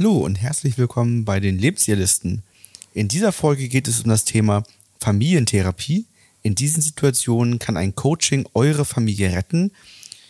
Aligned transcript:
Hallo 0.00 0.16
und 0.20 0.36
herzlich 0.36 0.78
willkommen 0.78 1.26
bei 1.26 1.40
den 1.40 1.58
Lebensjahrlisten. 1.58 2.42
In 2.94 3.08
dieser 3.08 3.32
Folge 3.32 3.68
geht 3.68 3.86
es 3.86 4.00
um 4.00 4.08
das 4.08 4.24
Thema 4.24 4.62
Familientherapie. 4.98 6.06
In 6.40 6.54
diesen 6.54 6.80
Situationen 6.80 7.58
kann 7.58 7.76
ein 7.76 7.94
Coaching 7.94 8.48
eure 8.54 8.86
Familie 8.86 9.30
retten. 9.32 9.72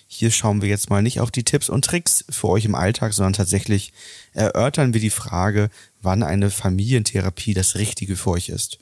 Hier 0.08 0.32
schauen 0.32 0.60
wir 0.60 0.68
jetzt 0.68 0.90
mal 0.90 1.02
nicht 1.02 1.20
auf 1.20 1.30
die 1.30 1.44
Tipps 1.44 1.68
und 1.68 1.84
Tricks 1.84 2.24
für 2.28 2.48
euch 2.48 2.64
im 2.64 2.74
Alltag, 2.74 3.12
sondern 3.12 3.34
tatsächlich 3.34 3.92
erörtern 4.32 4.92
wir 4.92 5.00
die 5.00 5.08
Frage, 5.08 5.70
wann 6.02 6.24
eine 6.24 6.50
Familientherapie 6.50 7.54
das 7.54 7.76
Richtige 7.76 8.16
für 8.16 8.30
euch 8.30 8.48
ist. 8.48 8.80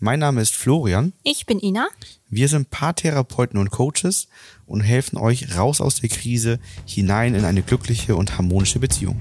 Mein 0.00 0.18
Name 0.18 0.40
ist 0.40 0.56
Florian. 0.56 1.12
Ich 1.22 1.46
bin 1.46 1.60
Ina. 1.60 1.86
Wir 2.30 2.48
sind 2.48 2.70
Paartherapeuten 2.70 3.60
und 3.60 3.70
Coaches 3.70 4.26
und 4.66 4.80
helfen 4.80 5.18
euch 5.18 5.56
raus 5.56 5.80
aus 5.80 6.00
der 6.00 6.08
Krise 6.08 6.58
hinein 6.84 7.36
in 7.36 7.44
eine 7.44 7.62
glückliche 7.62 8.16
und 8.16 8.36
harmonische 8.36 8.80
Beziehung. 8.80 9.16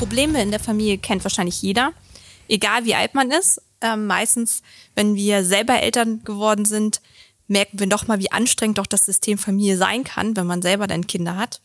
Probleme 0.00 0.40
in 0.40 0.50
der 0.50 0.60
Familie 0.60 0.96
kennt 0.96 1.24
wahrscheinlich 1.26 1.60
jeder, 1.60 1.92
egal 2.48 2.86
wie 2.86 2.94
alt 2.94 3.14
man 3.14 3.30
ist. 3.30 3.60
Ähm, 3.82 4.06
meistens, 4.06 4.62
wenn 4.94 5.14
wir 5.14 5.44
selber 5.44 5.82
Eltern 5.82 6.24
geworden 6.24 6.64
sind, 6.64 7.02
merken 7.48 7.78
wir 7.78 7.86
doch 7.86 8.06
mal, 8.06 8.18
wie 8.18 8.32
anstrengend 8.32 8.78
doch 8.78 8.86
das 8.86 9.04
System 9.04 9.36
Familie 9.36 9.76
sein 9.76 10.02
kann, 10.02 10.34
wenn 10.36 10.46
man 10.46 10.62
selber 10.62 10.86
dann 10.86 11.06
Kinder 11.06 11.36
hat. 11.36 11.60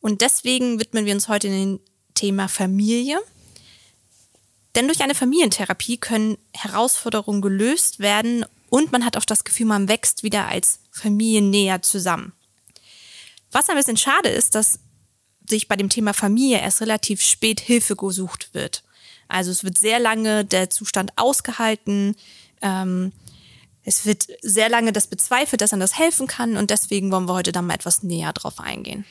Und 0.00 0.20
deswegen 0.20 0.78
widmen 0.78 1.04
wir 1.04 1.14
uns 1.14 1.26
heute 1.26 1.48
dem 1.48 1.80
Thema 2.14 2.46
Familie. 2.46 3.18
Denn 4.76 4.86
durch 4.86 5.02
eine 5.02 5.16
Familientherapie 5.16 5.96
können 5.96 6.38
Herausforderungen 6.52 7.42
gelöst 7.42 7.98
werden 7.98 8.46
und 8.70 8.92
man 8.92 9.04
hat 9.04 9.16
auch 9.16 9.24
das 9.24 9.42
Gefühl, 9.42 9.66
man 9.66 9.88
wächst 9.88 10.22
wieder 10.22 10.46
als 10.46 10.78
Familie 10.92 11.42
näher 11.42 11.82
zusammen. 11.82 12.34
Was 13.50 13.68
ein 13.68 13.76
bisschen 13.76 13.96
schade 13.96 14.28
ist, 14.28 14.54
dass 14.54 14.78
sich 15.48 15.68
bei 15.68 15.76
dem 15.76 15.88
Thema 15.88 16.14
Familie 16.14 16.60
erst 16.60 16.80
relativ 16.80 17.20
spät 17.20 17.60
Hilfe 17.60 17.96
gesucht 17.96 18.50
wird. 18.52 18.82
Also 19.28 19.50
es 19.50 19.64
wird 19.64 19.78
sehr 19.78 19.98
lange 19.98 20.44
der 20.44 20.70
Zustand 20.70 21.12
ausgehalten. 21.16 22.16
Ähm, 22.62 23.12
es 23.82 24.06
wird 24.06 24.26
sehr 24.42 24.68
lange 24.68 24.92
das 24.92 25.06
bezweifelt, 25.06 25.60
dass 25.60 25.72
man 25.72 25.80
das 25.80 25.98
helfen 25.98 26.26
kann 26.26 26.56
und 26.56 26.70
deswegen 26.70 27.10
wollen 27.12 27.28
wir 27.28 27.34
heute 27.34 27.52
da 27.52 27.62
mal 27.62 27.74
etwas 27.74 28.02
näher 28.02 28.32
drauf 28.32 28.60
eingehen. 28.60 29.04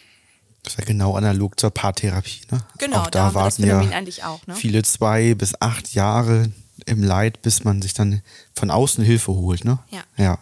Das 0.63 0.73
ist 0.73 0.79
ja 0.79 0.85
genau 0.85 1.15
analog 1.15 1.59
zur 1.59 1.71
Paartherapie. 1.71 2.41
Ne? 2.49 2.61
Genau, 2.79 3.01
auch 3.01 3.07
da 3.07 3.29
da 3.29 3.33
warten 3.33 3.65
ja 3.65 3.81
auch, 4.23 4.47
ne? 4.47 4.55
viele 4.55 4.81
zwei 4.83 5.35
bis 5.35 5.59
acht 5.61 5.93
Jahre 5.93 6.51
im 6.85 7.03
Leid, 7.03 7.41
bis 7.41 7.63
man 7.63 7.81
sich 7.81 7.93
dann 7.93 8.21
von 8.55 8.71
außen 8.71 9.03
Hilfe 9.03 9.33
holt. 9.33 9.65
Ne? 9.65 9.79
Ja. 9.91 10.03
ja. 10.17 10.39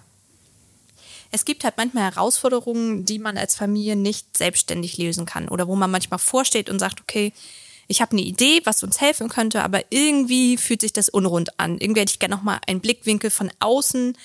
Es 1.31 1.45
gibt 1.45 1.63
halt 1.63 1.77
manchmal 1.77 2.03
Herausforderungen, 2.03 3.05
die 3.05 3.19
man 3.19 3.37
als 3.37 3.55
Familie 3.55 3.95
nicht 3.95 4.37
selbstständig 4.37 4.97
lösen 4.97 5.25
kann 5.25 5.47
oder 5.47 5.67
wo 5.67 5.75
man 5.75 5.89
manchmal 5.89 6.19
vorsteht 6.19 6.69
und 6.69 6.79
sagt, 6.79 7.01
okay, 7.01 7.33
ich 7.88 8.01
habe 8.01 8.13
eine 8.13 8.21
Idee, 8.21 8.61
was 8.63 8.83
uns 8.83 9.01
helfen 9.01 9.27
könnte, 9.27 9.63
aber 9.63 9.81
irgendwie 9.89 10.57
fühlt 10.57 10.81
sich 10.81 10.93
das 10.93 11.09
unrund 11.09 11.59
an. 11.59 11.77
Irgendwie 11.77 12.01
hätte 12.01 12.13
ich 12.13 12.19
gerne 12.19 12.35
nochmal 12.35 12.59
einen 12.65 12.79
Blickwinkel 12.79 13.29
von 13.29 13.51
außen, 13.59 14.17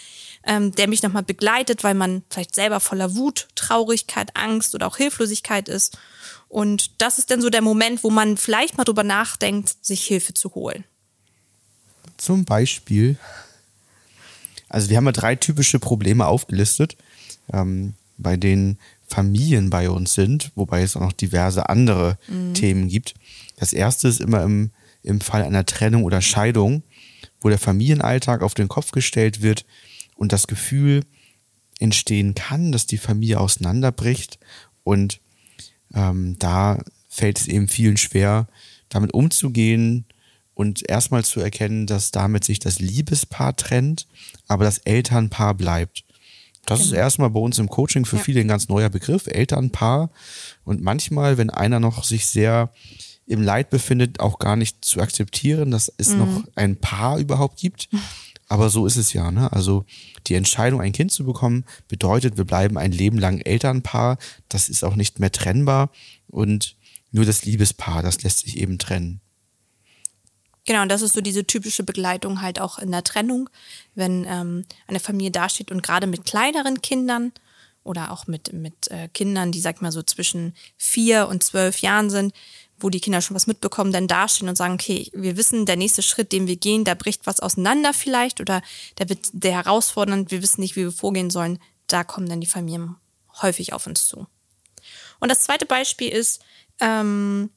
ähm, 0.45 0.73
der 0.73 0.89
mich 0.89 1.03
nochmal 1.03 1.25
begleitet, 1.25 1.83
weil 1.83 1.95
man 1.95 2.23
vielleicht 2.31 2.55
selber 2.55 2.79
voller 2.79 3.17
Wut, 3.17 3.49
Traurigkeit, 3.57 4.37
Angst 4.37 4.75
oder 4.75 4.87
auch 4.87 4.97
Hilflosigkeit 4.97 5.69
ist. 5.69 5.99
Und 6.49 7.03
das 7.03 7.19
ist 7.19 7.31
dann 7.31 7.43
so 7.43 7.51
der 7.51 7.63
Moment, 7.63 8.05
wo 8.05 8.11
man 8.11 8.37
vielleicht 8.37 8.79
mal 8.79 8.85
drüber 8.85 9.03
nachdenkt, 9.03 9.85
sich 9.85 10.05
Hilfe 10.05 10.33
zu 10.33 10.55
holen. 10.55 10.85
Zum 12.17 12.45
Beispiel, 12.45 13.19
also 14.69 14.91
wir 14.91 14.97
haben 14.97 15.07
ja 15.07 15.13
drei 15.13 15.37
typische 15.37 15.79
Probleme 15.79 16.27
aufgelistet, 16.27 16.97
ähm, 17.53 17.95
bei 18.19 18.37
denen 18.37 18.79
Familien 19.07 19.71
bei 19.71 19.89
uns 19.91 20.15
sind, 20.15 20.51
wobei 20.55 20.83
es 20.83 20.97
auch 20.97 21.01
noch 21.01 21.13
diverse 21.13 21.69
andere 21.69 22.19
Themen 22.55 22.89
gibt. 22.89 23.15
Das 23.57 23.73
erste 23.73 24.09
ist 24.09 24.21
immer 24.21 24.43
im, 24.43 24.71
im 25.03 25.21
Fall 25.21 25.43
einer 25.43 25.65
Trennung 25.65 26.03
oder 26.03 26.21
Scheidung, 26.21 26.83
wo 27.41 27.49
der 27.49 27.59
Familienalltag 27.59 28.43
auf 28.43 28.55
den 28.55 28.69
Kopf 28.69 28.91
gestellt 28.91 29.43
wird 29.43 29.65
und 30.17 30.33
das 30.33 30.47
Gefühl 30.47 31.05
entstehen 31.79 32.35
kann, 32.35 32.73
dass 32.73 32.87
die 32.87 32.99
Familie 32.99 33.39
auseinanderbricht 33.39 34.39
und 34.83 35.21
ähm, 35.95 36.37
da 36.39 36.83
fällt 37.09 37.39
es 37.39 37.47
eben 37.47 37.69
vielen 37.69 37.97
schwer, 37.97 38.49
damit 38.89 39.15
umzugehen 39.15 40.05
und 40.57 40.89
erstmal 40.89 41.23
zu 41.23 41.39
erkennen, 41.39 41.87
dass 41.87 42.13
damit 42.13 42.43
sich 42.43 42.59
das 42.59 42.79
Liebespaar 42.81 43.55
trennt, 43.57 44.07
aber 44.49 44.65
das 44.65 44.79
Elternpaar 44.79 45.53
bleibt. 45.53 46.05
Das 46.65 46.81
ist 46.81 46.93
erstmal 46.93 47.29
bei 47.29 47.39
uns 47.39 47.59
im 47.59 47.69
Coaching 47.69 48.07
für 48.07 48.17
Ja. 48.17 48.23
viele 48.23 48.41
ein 48.41 48.49
ganz 48.49 48.69
neuer 48.69 48.89
Begriff, 48.89 49.27
Elternpaar. 49.27 50.11
Und 50.65 50.83
manchmal, 50.83 51.37
wenn 51.37 51.51
einer 51.51 51.79
noch 51.79 52.05
sich 52.05 52.27
sehr 52.27 52.73
im 53.27 53.43
Leid 53.43 53.69
befindet, 53.69 54.19
auch 54.19 54.39
gar 54.39 54.57
nicht 54.57 54.83
zu 54.83 55.01
akzeptieren, 55.01 55.71
dass 55.71 55.93
es 55.99 56.15
noch 56.15 56.45
ein 56.55 56.77
Paar 56.77 57.19
überhaupt 57.19 57.59
gibt. 57.61 57.89
Aber 58.49 58.71
so 58.71 58.87
ist 58.87 58.97
es 58.97 59.13
ja. 59.13 59.31
Ne? 59.31 59.53
Also 59.53 59.85
die 60.27 60.35
Entscheidung, 60.35 60.81
ein 60.81 60.93
Kind 60.93 61.13
zu 61.13 61.25
bekommen, 61.25 61.65
bedeutet, 61.87 62.39
wir 62.39 62.45
bleiben 62.45 62.79
ein 62.79 62.93
Leben 62.93 63.19
lang 63.19 63.41
Elternpaar. 63.41 64.17
Das 64.49 64.71
ist 64.71 64.85
auch 64.85 64.97
nicht 64.97 65.21
mehr 65.21 65.33
trennbar. 65.33 65.91
Und 66.29 66.77
nur 67.13 67.27
das 67.27 67.45
Liebespaar, 67.45 68.03
das 68.03 68.23
lässt 68.23 68.41
sich 68.41 68.57
eben 68.57 68.79
trennen. 68.79 69.21
Genau, 70.67 70.83
und 70.83 70.89
das 70.89 71.03
ist 71.03 71.15
so 71.15 71.21
diese 71.21 71.47
typische 71.47 71.85
Begleitung 71.85 72.43
halt 72.43 72.61
auch 72.61 72.79
in 72.79 72.91
der 72.91 73.05
Trennung, 73.05 73.49
wenn 73.95 74.27
ähm, 74.29 74.65
eine 74.89 75.01
Familie 75.01 75.31
dasteht 75.31 75.71
und 75.71 75.83
gerade 75.83 76.07
mit 76.07 76.25
kleineren 76.25 76.83
Kindern 76.83 77.33
oder 77.85 78.11
auch 78.11 78.27
mit, 78.27 78.53
mit 78.53 78.91
äh, 78.91 79.09
Kindern, 79.09 79.53
die, 79.53 79.61
sag 79.61 79.77
ich 79.77 79.81
mal, 79.81 79.93
so 79.93 80.03
zwischen 80.03 80.55
vier 80.77 81.29
und 81.29 81.45
zwölf 81.45 81.79
Jahren 81.79 82.11
sind, 82.11 82.35
wo 82.79 82.91
die 82.91 83.01
Kinder 83.01 83.23
schon 83.23 83.37
was 83.37 83.47
mitbekommen, 83.47 83.93
dann 83.93 84.09
dastehen 84.09 84.49
und 84.49 84.57
sagen, 84.57 84.75
okay, 84.75 85.11
wir 85.15 85.37
wissen, 85.37 85.67
der 85.67 85.77
nächste 85.77 86.03
Schritt, 86.03 86.33
den 86.33 86.47
wir 86.47 86.57
gehen, 86.57 86.85
da 86.85 86.95
bricht 86.95 87.27
was 87.27 87.41
auseinander 87.41 87.95
vielleicht 87.95 88.41
oder 88.41 88.61
der 88.99 89.09
wird 89.09 89.29
der 89.33 89.53
herausfordernd, 89.53 90.31
wir 90.31 90.43
wissen 90.43 90.61
nicht, 90.61 90.77
wie 90.77 90.85
wir 90.85 90.93
vorgehen 90.93 91.31
sollen, 91.31 91.59
da 91.87 92.05
kommen 92.05 92.29
dann 92.29 92.41
die 92.41 92.47
Familien 92.47 92.97
häufig 93.41 93.73
auf 93.73 93.87
uns 93.87 94.09
zu. 94.09 94.27
Und 95.21 95.31
das 95.31 95.41
zweite 95.41 95.65
Beispiel 95.65 96.09
ist 96.09 96.43
ähm, 96.81 97.51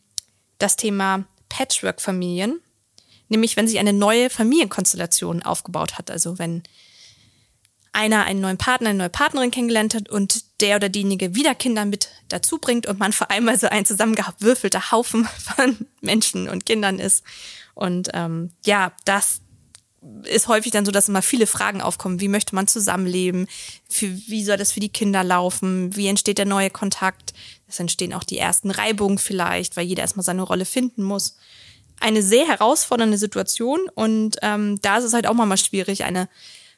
das 0.60 0.76
Thema 0.78 1.26
Patchwork-Familien. 1.50 2.62
Nämlich, 3.30 3.56
wenn 3.56 3.68
sich 3.68 3.80
eine 3.80 3.94
neue 3.94 4.30
Familienkonstellation 4.30 5.44
aufgebaut 5.44 5.98
hat. 5.98 6.12
Also 6.12 6.40
wenn 6.40 6.64
einer 7.92 8.26
einen 8.26 8.42
neuen 8.42 8.58
Partner, 8.58 8.90
eine 8.90 8.98
neue 9.00 9.10
Partnerin 9.10 9.52
kennengelernt 9.52 9.96
hat 9.96 10.10
und 10.10 10.62
der 10.62 10.76
oder 10.76 10.90
diejenige 10.90 11.36
wieder 11.36 11.56
Kinder 11.56 11.86
mit 11.86 12.10
dazu 12.28 12.58
bringt 12.58 12.86
und 12.88 13.00
man 13.00 13.14
vor 13.14 13.32
allem 13.32 13.56
so 13.58 13.68
ein 13.68 13.86
zusammengewürfelter 13.86 14.92
Haufen 14.92 15.26
von 15.56 15.88
Menschen 16.02 16.50
und 16.50 16.66
Kindern 16.66 17.00
ist. 17.00 17.24
Und 17.74 18.10
ähm, 18.14 18.52
ja, 18.66 18.92
das 19.06 19.42
ist 20.24 20.48
häufig 20.48 20.72
dann 20.72 20.86
so, 20.86 20.92
dass 20.92 21.10
immer 21.10 21.22
viele 21.22 21.48
Fragen 21.48 21.82
aufkommen. 21.82 22.22
Wie 22.22 22.28
möchte 22.28 22.56
man 22.56 22.68
zusammenleben? 22.68 23.48
Für, 23.90 24.08
wie 24.28 24.44
soll 24.44 24.58
das 24.58 24.72
für 24.72 24.80
die 24.80 24.90
Kinder 24.90 25.24
laufen? 25.24 25.96
Wie 25.96 26.08
entsteht 26.08 26.38
der 26.38 26.46
neue 26.46 26.70
Kontakt? 26.70 27.34
Es 27.68 27.80
entstehen 27.80 28.14
auch 28.14 28.24
die 28.24 28.38
ersten 28.38 28.72
Reibungen 28.72 29.18
vielleicht, 29.18 29.76
weil 29.76 29.86
jeder 29.86 30.02
erstmal 30.02 30.24
seine 30.24 30.44
Rolle 30.44 30.66
finden 30.66 31.04
muss. 31.04 31.36
Eine 32.00 32.22
sehr 32.22 32.48
herausfordernde 32.48 33.18
Situation 33.18 33.80
und 33.96 34.38
ähm, 34.42 34.80
da 34.82 34.98
ist 34.98 35.04
es 35.06 35.14
halt 35.14 35.28
auch 35.28 35.34
mal 35.34 35.58
schwierig, 35.58 36.04
eine 36.04 36.30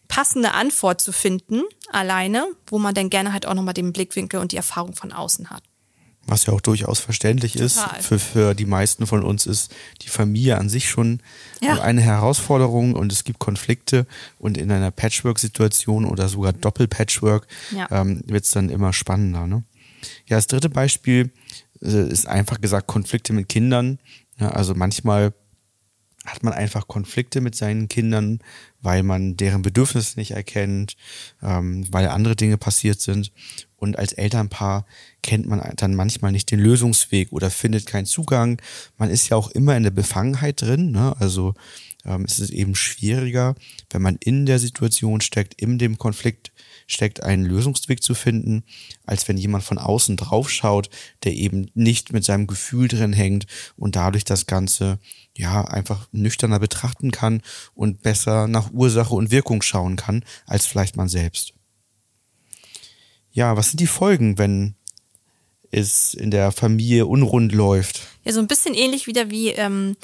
passende 0.07 0.53
Antwort 0.53 0.99
zu 0.99 1.11
finden, 1.11 1.61
alleine, 1.91 2.45
wo 2.67 2.79
man 2.79 2.93
dann 2.93 3.09
gerne 3.09 3.31
halt 3.33 3.45
auch 3.45 3.53
nochmal 3.53 3.73
den 3.73 3.93
Blickwinkel 3.93 4.39
und 4.39 4.51
die 4.51 4.57
Erfahrung 4.57 4.93
von 4.93 5.11
außen 5.11 5.49
hat. 5.49 5.63
Was 6.27 6.45
ja 6.45 6.53
auch 6.53 6.61
durchaus 6.61 6.99
verständlich 6.99 7.55
ist. 7.55 7.77
Total. 7.81 8.01
Für, 8.01 8.19
für 8.19 8.53
die 8.53 8.65
meisten 8.67 9.07
von 9.07 9.23
uns 9.23 9.47
ist 9.47 9.73
die 10.03 10.07
Familie 10.09 10.57
an 10.57 10.69
sich 10.69 10.87
schon 10.89 11.21
Ja. 11.61 11.81
eine 11.81 12.01
Herausforderung 12.01 12.93
und 12.93 13.11
es 13.11 13.23
gibt 13.23 13.39
Konflikte 13.39 14.05
und 14.37 14.57
in 14.57 14.71
einer 14.71 14.91
Patchwork-Situation 14.91 16.05
oder 16.05 16.27
sogar 16.29 16.53
Doppel-Patchwork 16.53 17.47
Ja. 17.75 17.87
ähm, 17.91 18.21
wird 18.25 18.45
es 18.45 18.51
dann 18.51 18.69
immer 18.69 18.93
spannender. 18.93 19.47
Ne? 19.47 19.63
Ja, 20.27 20.37
das 20.37 20.47
dritte 20.47 20.69
Beispiel 20.69 21.31
äh, 21.81 22.07
ist 22.09 22.27
einfach 22.27 22.61
gesagt 22.61 22.85
Konflikte 22.87 23.33
mit 23.33 23.49
Kindern. 23.49 23.97
Ja, 24.41 24.49
also 24.49 24.73
manchmal 24.73 25.33
hat 26.25 26.43
man 26.43 26.53
einfach 26.53 26.87
Konflikte 26.87 27.41
mit 27.41 27.55
seinen 27.55 27.87
Kindern, 27.87 28.39
weil 28.81 29.03
man 29.03 29.37
deren 29.37 29.61
Bedürfnisse 29.61 30.19
nicht 30.19 30.31
erkennt, 30.31 30.95
ähm, 31.41 31.85
weil 31.91 32.07
andere 32.07 32.35
Dinge 32.35 32.57
passiert 32.57 32.99
sind. 33.01 33.31
Und 33.75 33.97
als 33.97 34.13
Elternpaar 34.13 34.85
kennt 35.23 35.47
man 35.47 35.61
dann 35.77 35.95
manchmal 35.95 36.31
nicht 36.31 36.51
den 36.51 36.59
Lösungsweg 36.59 37.31
oder 37.31 37.49
findet 37.49 37.85
keinen 37.87 38.05
Zugang. 38.05 38.61
Man 38.97 39.09
ist 39.09 39.29
ja 39.29 39.37
auch 39.37 39.49
immer 39.51 39.75
in 39.77 39.83
der 39.83 39.91
Befangenheit 39.91 40.61
drin. 40.61 40.91
Ne? 40.91 41.15
Also 41.19 41.53
ähm, 42.05 42.25
ist 42.25 42.39
es 42.39 42.49
eben 42.49 42.75
schwieriger, 42.75 43.55
wenn 43.89 44.01
man 44.01 44.17
in 44.17 44.45
der 44.45 44.59
Situation 44.59 45.21
steckt, 45.21 45.59
in 45.61 45.77
dem 45.77 45.97
Konflikt 45.97 46.50
steckt, 46.91 47.23
einen 47.23 47.45
Lösungsweg 47.45 48.03
zu 48.03 48.13
finden, 48.13 48.63
als 49.05 49.27
wenn 49.27 49.37
jemand 49.37 49.63
von 49.63 49.77
außen 49.77 50.17
draufschaut, 50.17 50.89
der 51.23 51.33
eben 51.33 51.69
nicht 51.73 52.13
mit 52.13 52.23
seinem 52.23 52.47
Gefühl 52.47 52.87
drin 52.87 53.13
hängt 53.13 53.45
und 53.77 53.95
dadurch 53.95 54.25
das 54.25 54.45
Ganze 54.45 54.99
ja 55.37 55.63
einfach 55.65 56.07
nüchterner 56.11 56.59
betrachten 56.59 57.11
kann 57.11 57.41
und 57.73 58.01
besser 58.01 58.47
nach 58.47 58.71
Ursache 58.71 59.15
und 59.15 59.31
Wirkung 59.31 59.61
schauen 59.61 59.95
kann, 59.95 60.23
als 60.45 60.65
vielleicht 60.65 60.97
man 60.97 61.07
selbst. 61.07 61.53
Ja, 63.31 63.55
was 63.55 63.69
sind 63.69 63.79
die 63.79 63.87
Folgen, 63.87 64.37
wenn 64.37 64.75
es 65.71 66.13
in 66.13 66.31
der 66.31 66.51
Familie 66.51 67.05
unrund 67.05 67.53
läuft? 67.53 68.01
Ja, 68.25 68.33
so 68.33 68.39
ein 68.39 68.47
bisschen 68.47 68.73
ähnlich 68.73 69.07
wieder 69.07 69.31
wie, 69.31 69.49
ähm, 69.49 69.95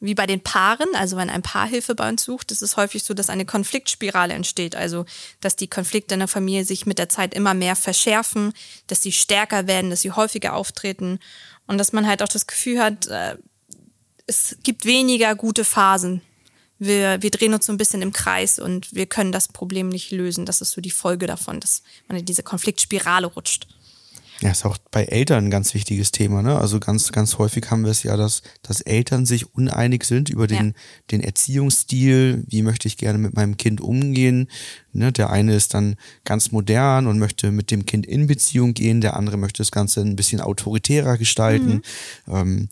wie 0.00 0.14
bei 0.14 0.26
den 0.26 0.40
Paaren. 0.40 0.88
Also 0.94 1.16
wenn 1.16 1.30
ein 1.30 1.42
Paar 1.42 1.68
Hilfe 1.68 1.94
bei 1.94 2.08
uns 2.08 2.24
sucht, 2.24 2.50
ist 2.50 2.62
es 2.62 2.76
häufig 2.76 3.04
so, 3.04 3.14
dass 3.14 3.30
eine 3.30 3.44
Konfliktspirale 3.44 4.34
entsteht. 4.34 4.74
Also 4.74 5.04
dass 5.40 5.56
die 5.56 5.68
Konflikte 5.68 6.14
in 6.14 6.20
der 6.20 6.28
Familie 6.28 6.64
sich 6.64 6.86
mit 6.86 6.98
der 6.98 7.08
Zeit 7.08 7.34
immer 7.34 7.54
mehr 7.54 7.76
verschärfen, 7.76 8.52
dass 8.86 9.02
sie 9.02 9.12
stärker 9.12 9.66
werden, 9.66 9.90
dass 9.90 10.00
sie 10.00 10.12
häufiger 10.12 10.54
auftreten 10.54 11.20
und 11.66 11.78
dass 11.78 11.92
man 11.92 12.06
halt 12.06 12.22
auch 12.22 12.28
das 12.28 12.46
Gefühl 12.46 12.82
hat, 12.82 13.06
äh, 13.06 13.36
es 14.26 14.56
gibt 14.62 14.84
weniger 14.84 15.34
gute 15.34 15.64
Phasen. 15.64 16.22
Wir, 16.78 17.20
wir 17.20 17.30
drehen 17.30 17.52
uns 17.52 17.66
so 17.66 17.72
ein 17.72 17.78
bisschen 17.78 18.00
im 18.00 18.12
Kreis 18.12 18.58
und 18.58 18.94
wir 18.94 19.06
können 19.06 19.32
das 19.32 19.48
Problem 19.48 19.90
nicht 19.90 20.12
lösen. 20.12 20.46
Das 20.46 20.62
ist 20.62 20.70
so 20.70 20.80
die 20.80 20.90
Folge 20.90 21.26
davon, 21.26 21.60
dass 21.60 21.82
man 22.08 22.16
in 22.16 22.24
diese 22.24 22.42
Konfliktspirale 22.42 23.26
rutscht. 23.26 23.66
Ja, 24.40 24.50
ist 24.50 24.64
auch 24.64 24.78
bei 24.90 25.04
Eltern 25.04 25.46
ein 25.46 25.50
ganz 25.50 25.74
wichtiges 25.74 26.12
Thema. 26.12 26.42
Ne? 26.42 26.56
Also 26.58 26.80
ganz, 26.80 27.12
ganz 27.12 27.36
häufig 27.36 27.70
haben 27.70 27.84
wir 27.84 27.90
es 27.90 28.02
ja, 28.02 28.16
dass, 28.16 28.42
dass 28.62 28.80
Eltern 28.80 29.26
sich 29.26 29.54
uneinig 29.54 30.04
sind 30.04 30.30
über 30.30 30.46
den, 30.46 30.68
Ja. 30.68 30.72
den 31.10 31.20
Erziehungsstil. 31.22 32.44
Wie 32.48 32.62
möchte 32.62 32.88
ich 32.88 32.96
gerne 32.96 33.18
mit 33.18 33.34
meinem 33.34 33.58
Kind 33.58 33.82
umgehen? 33.82 34.48
Ne? 34.92 35.12
Der 35.12 35.28
eine 35.30 35.54
ist 35.54 35.74
dann 35.74 35.96
ganz 36.24 36.52
modern 36.52 37.06
und 37.06 37.18
möchte 37.18 37.52
mit 37.52 37.70
dem 37.70 37.84
Kind 37.84 38.06
in 38.06 38.26
Beziehung 38.26 38.72
gehen. 38.72 39.02
Der 39.02 39.16
andere 39.16 39.36
möchte 39.36 39.58
das 39.58 39.72
Ganze 39.72 40.00
ein 40.00 40.16
bisschen 40.16 40.40
autoritärer 40.40 41.18
gestalten. 41.18 41.82
Ähm, 42.26 42.68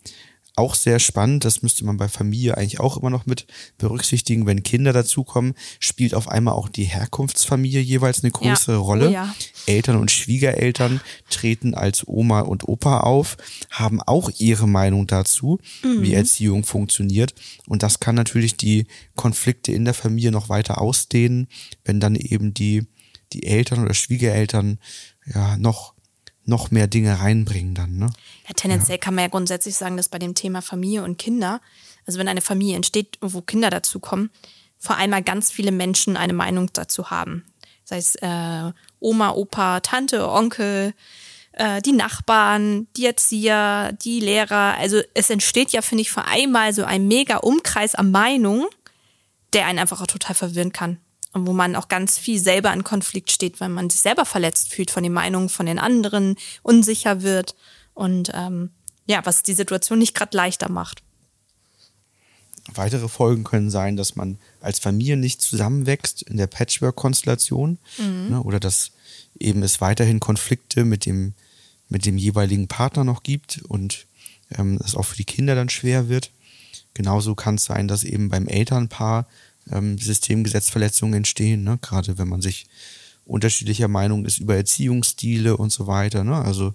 auch 0.59 0.75
sehr 0.75 0.99
spannend, 0.99 1.45
das 1.45 1.63
müsste 1.63 1.85
man 1.85 1.97
bei 1.97 2.09
Familie 2.09 2.57
eigentlich 2.57 2.81
auch 2.81 2.97
immer 2.97 3.11
noch 3.11 3.27
mit 3.27 3.47
berücksichtigen, 3.79 4.47
wenn 4.47 4.63
Kinder 4.63 4.93
dazukommen, 4.93 5.55
spielt 5.81 6.15
auf 6.15 6.29
einmal 6.29 6.55
auch 6.55 6.69
die 6.69 6.85
Herkunftsfamilie 6.85 7.81
jeweils 7.81 8.23
eine 8.23 8.33
Ja. 8.33 8.39
größere 8.39 8.77
Rolle. 8.77 9.09
Oh 9.09 9.13
ja. 9.13 9.35
Eltern 9.67 9.97
und 9.97 10.11
Schwiegereltern 10.11 11.01
treten 11.31 11.75
als 11.75 12.07
Oma 12.07 12.41
und 12.41 12.69
Opa 12.69 13.01
auf, 13.01 13.37
haben 13.71 14.03
auch 14.03 14.31
ihre 14.39 14.69
Meinung 14.69 15.07
dazu, 15.07 15.59
Mhm. 15.83 16.03
wie 16.03 16.15
Erziehung 16.15 16.65
funktioniert. 16.65 17.35
Und 17.67 17.83
das 17.83 18.01
kann 18.01 18.15
natürlich 18.15 18.57
die 18.57 18.87
Konflikte 19.17 19.73
in 19.73 19.85
der 19.85 19.95
Familie 19.95 20.31
noch 20.33 20.49
weiter 20.49 20.81
ausdehnen, 20.81 21.49
wenn 21.85 22.01
dann 22.01 22.15
eben 22.17 22.53
die, 22.55 22.87
die 23.33 23.45
Eltern 23.45 23.85
oder 23.85 23.95
Schwiegereltern 23.95 24.79
ja 25.27 25.57
noch, 25.59 25.95
noch 26.49 26.71
mehr 26.71 26.87
Dinge 26.87 27.21
reinbringen 27.21 27.75
dann, 27.75 27.97
ne? 27.99 28.11
Ja, 28.47 28.55
tendenziell 28.55 28.99
kann 28.99 29.15
man 29.15 29.25
ja 29.25 29.29
grundsätzlich 29.29 29.77
sagen, 29.77 29.97
dass 29.97 30.09
bei 30.09 30.19
dem 30.19 30.35
Thema 30.35 30.63
Familie 30.63 31.05
und 31.05 31.19
Kinder, 31.19 31.61
also 32.07 32.19
wenn 32.19 32.29
eine 32.29 32.41
Familie 32.41 32.77
entsteht, 32.77 33.19
wo 33.21 33.43
Kinder 33.43 33.71
dazukommen, 33.71 34.31
vor 34.79 34.97
allem 34.97 35.25
ganz 35.25 35.53
viele 35.53 35.73
Menschen 35.73 36.17
eine 36.17 36.33
Meinung 36.33 36.71
dazu 36.73 37.11
haben. 37.11 37.45
Sei 37.85 37.99
es 37.99 38.15
äh, 38.17 38.73
Oma, 39.01 39.31
Opa, 39.31 39.81
Tante, 39.81 40.29
Onkel, 40.29 40.95
äh, 41.53 41.83
die 41.83 41.93
Nachbarn, 41.93 42.87
die 42.97 43.07
Erzieher, 43.07 43.93
die 43.93 44.21
Lehrer. 44.21 44.77
Also 44.79 45.01
es 45.15 45.31
entsteht 45.31 45.73
ja, 45.73 45.83
finde 45.83 46.03
ich, 46.03 46.11
vor 46.11 46.27
einmal 46.27 46.73
so 46.73 46.85
ein 46.85 47.09
mega 47.09 47.39
Umkreis 47.39 47.95
an 47.95 48.11
Meinungen, 48.11 48.67
der 49.53 49.67
einen 49.67 49.79
einfach 49.79 50.01
auch 50.01 50.07
total 50.07 50.35
verwirren 50.35 50.73
kann. 50.73 50.99
Und 51.33 51.47
wo 51.47 51.53
man 51.53 51.77
auch 51.77 51.89
ganz 51.89 52.17
viel 52.19 52.41
selber 52.41 52.73
in 52.73 52.85
Konflikt 52.85 53.31
steht, 53.31 53.61
weil 53.61 53.69
man 53.69 53.91
sich 53.91 54.01
selber 54.01 54.25
verletzt 54.25 54.73
fühlt 54.73 54.91
von 54.91 55.03
den 55.03 55.13
Meinungen 55.13 55.49
von 55.49 55.67
den 55.67 55.79
anderen, 55.79 56.37
unsicher 56.63 57.23
wird 57.23 57.55
und 57.95 58.31
ähm, 58.35 58.71
ja, 59.07 59.25
was 59.25 59.43
die 59.43 59.55
Situation 59.55 59.99
nicht 59.99 60.15
gerade 60.15 60.37
leichter 60.37 60.71
macht. 60.71 61.03
Weitere 62.75 63.09
Folgen 63.09 63.45
können 63.45 63.71
sein, 63.71 63.97
dass 63.97 64.15
man 64.15 64.39
als 64.61 64.79
Familie 64.79 65.17
nicht 65.17 65.41
zusammenwächst 65.41 66.23
in 66.23 66.37
der 66.37 66.47
Patchwork-Konstellation 66.47 67.79
ne, 68.31 68.43
oder 68.43 68.61
dass 68.61 68.93
eben 69.39 69.63
es 69.63 69.81
weiterhin 69.81 70.21
Konflikte 70.21 70.85
mit 70.85 71.07
dem, 71.07 71.35
mit 71.89 72.05
dem 72.05 72.19
jeweiligen 72.19 72.69
Partner 72.69 73.05
noch 73.05 73.23
gibt 73.23 73.63
und 73.69 74.07
ähm, 74.51 74.79
es 74.85 74.95
auch 74.95 75.05
für 75.05 75.17
die 75.17 75.25
Kinder 75.25 75.55
dann 75.55 75.71
schwer 75.71 76.09
wird. 76.09 76.31
Genauso 76.93 77.35
kann 77.35 77.55
es 77.55 77.65
sein, 77.65 77.89
dass 77.89 78.05
eben 78.05 78.29
beim 78.29 78.47
Elternpaar 78.47 79.27
ähm, 79.73 79.99
Systemgesetzverletzungen 79.99 81.15
entstehen, 81.15 81.65
ne, 81.65 81.79
gerade 81.81 82.19
wenn 82.19 82.29
man 82.29 82.43
sich 82.43 82.67
unterschiedlicher 83.29 83.89
Meinung 83.89 84.25
ist 84.25 84.39
über 84.39 84.57
Erziehungsstile 84.57 85.57
und 85.57 85.71
so 85.71 85.87
weiter. 85.87 86.25
Ne? 86.25 86.35
Also 86.35 86.75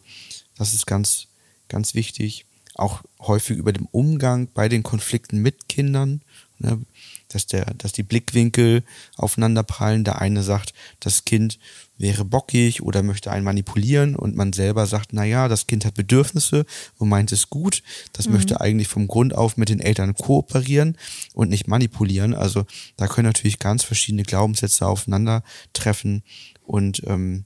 das 0.56 0.74
ist 0.74 0.86
ganz, 0.86 1.28
ganz 1.68 1.96
wichtig. 1.96 2.46
Auch 2.76 3.04
häufig 3.20 3.58
über 3.58 3.74
den 3.74 3.88
Umgang 3.92 4.48
bei 4.54 4.70
den 4.70 4.84
Konflikten 4.84 5.40
mit 5.42 5.68
Kindern, 5.68 6.22
ne? 6.60 6.80
dass, 7.28 7.48
der, 7.48 7.66
dass 7.74 7.92
die 7.92 8.04
Blickwinkel 8.04 8.84
aufeinander 9.18 9.64
prallen. 9.64 10.04
Der 10.04 10.22
eine 10.22 10.44
sagt, 10.44 10.74
das 11.00 11.26
Kind 11.26 11.60
wäre 11.98 12.26
bockig 12.26 12.82
oder 12.82 13.04
möchte 13.04 13.32
einen 13.32 13.46
manipulieren 13.46 14.16
und 14.16 14.36
man 14.36 14.52
selber 14.52 14.88
sagt, 14.88 15.14
na 15.14 15.24
ja, 15.24 15.48
das 15.48 15.68
Kind 15.68 15.86
hat 15.86 15.94
Bedürfnisse 15.94 16.66
und 16.98 17.10
meint 17.10 17.32
es 17.32 17.50
gut. 17.50 17.84
Das 18.14 18.28
möchte 18.28 18.62
eigentlich 18.62 18.88
vom 18.88 19.08
Grund 19.08 19.36
auf 19.36 19.58
mit 19.58 19.70
den 19.70 19.80
Eltern 19.80 20.14
kooperieren 20.16 20.98
und 21.34 21.50
nicht 21.50 21.68
manipulieren. 21.68 22.34
Also 22.34 22.66
da 22.98 23.08
können 23.08 23.28
natürlich 23.28 23.60
ganz 23.60 23.84
verschiedene 23.84 24.24
Glaubenssätze 24.24 24.88
aufeinandertreffen 24.88 26.24
und 26.66 27.04
ähm, 27.06 27.46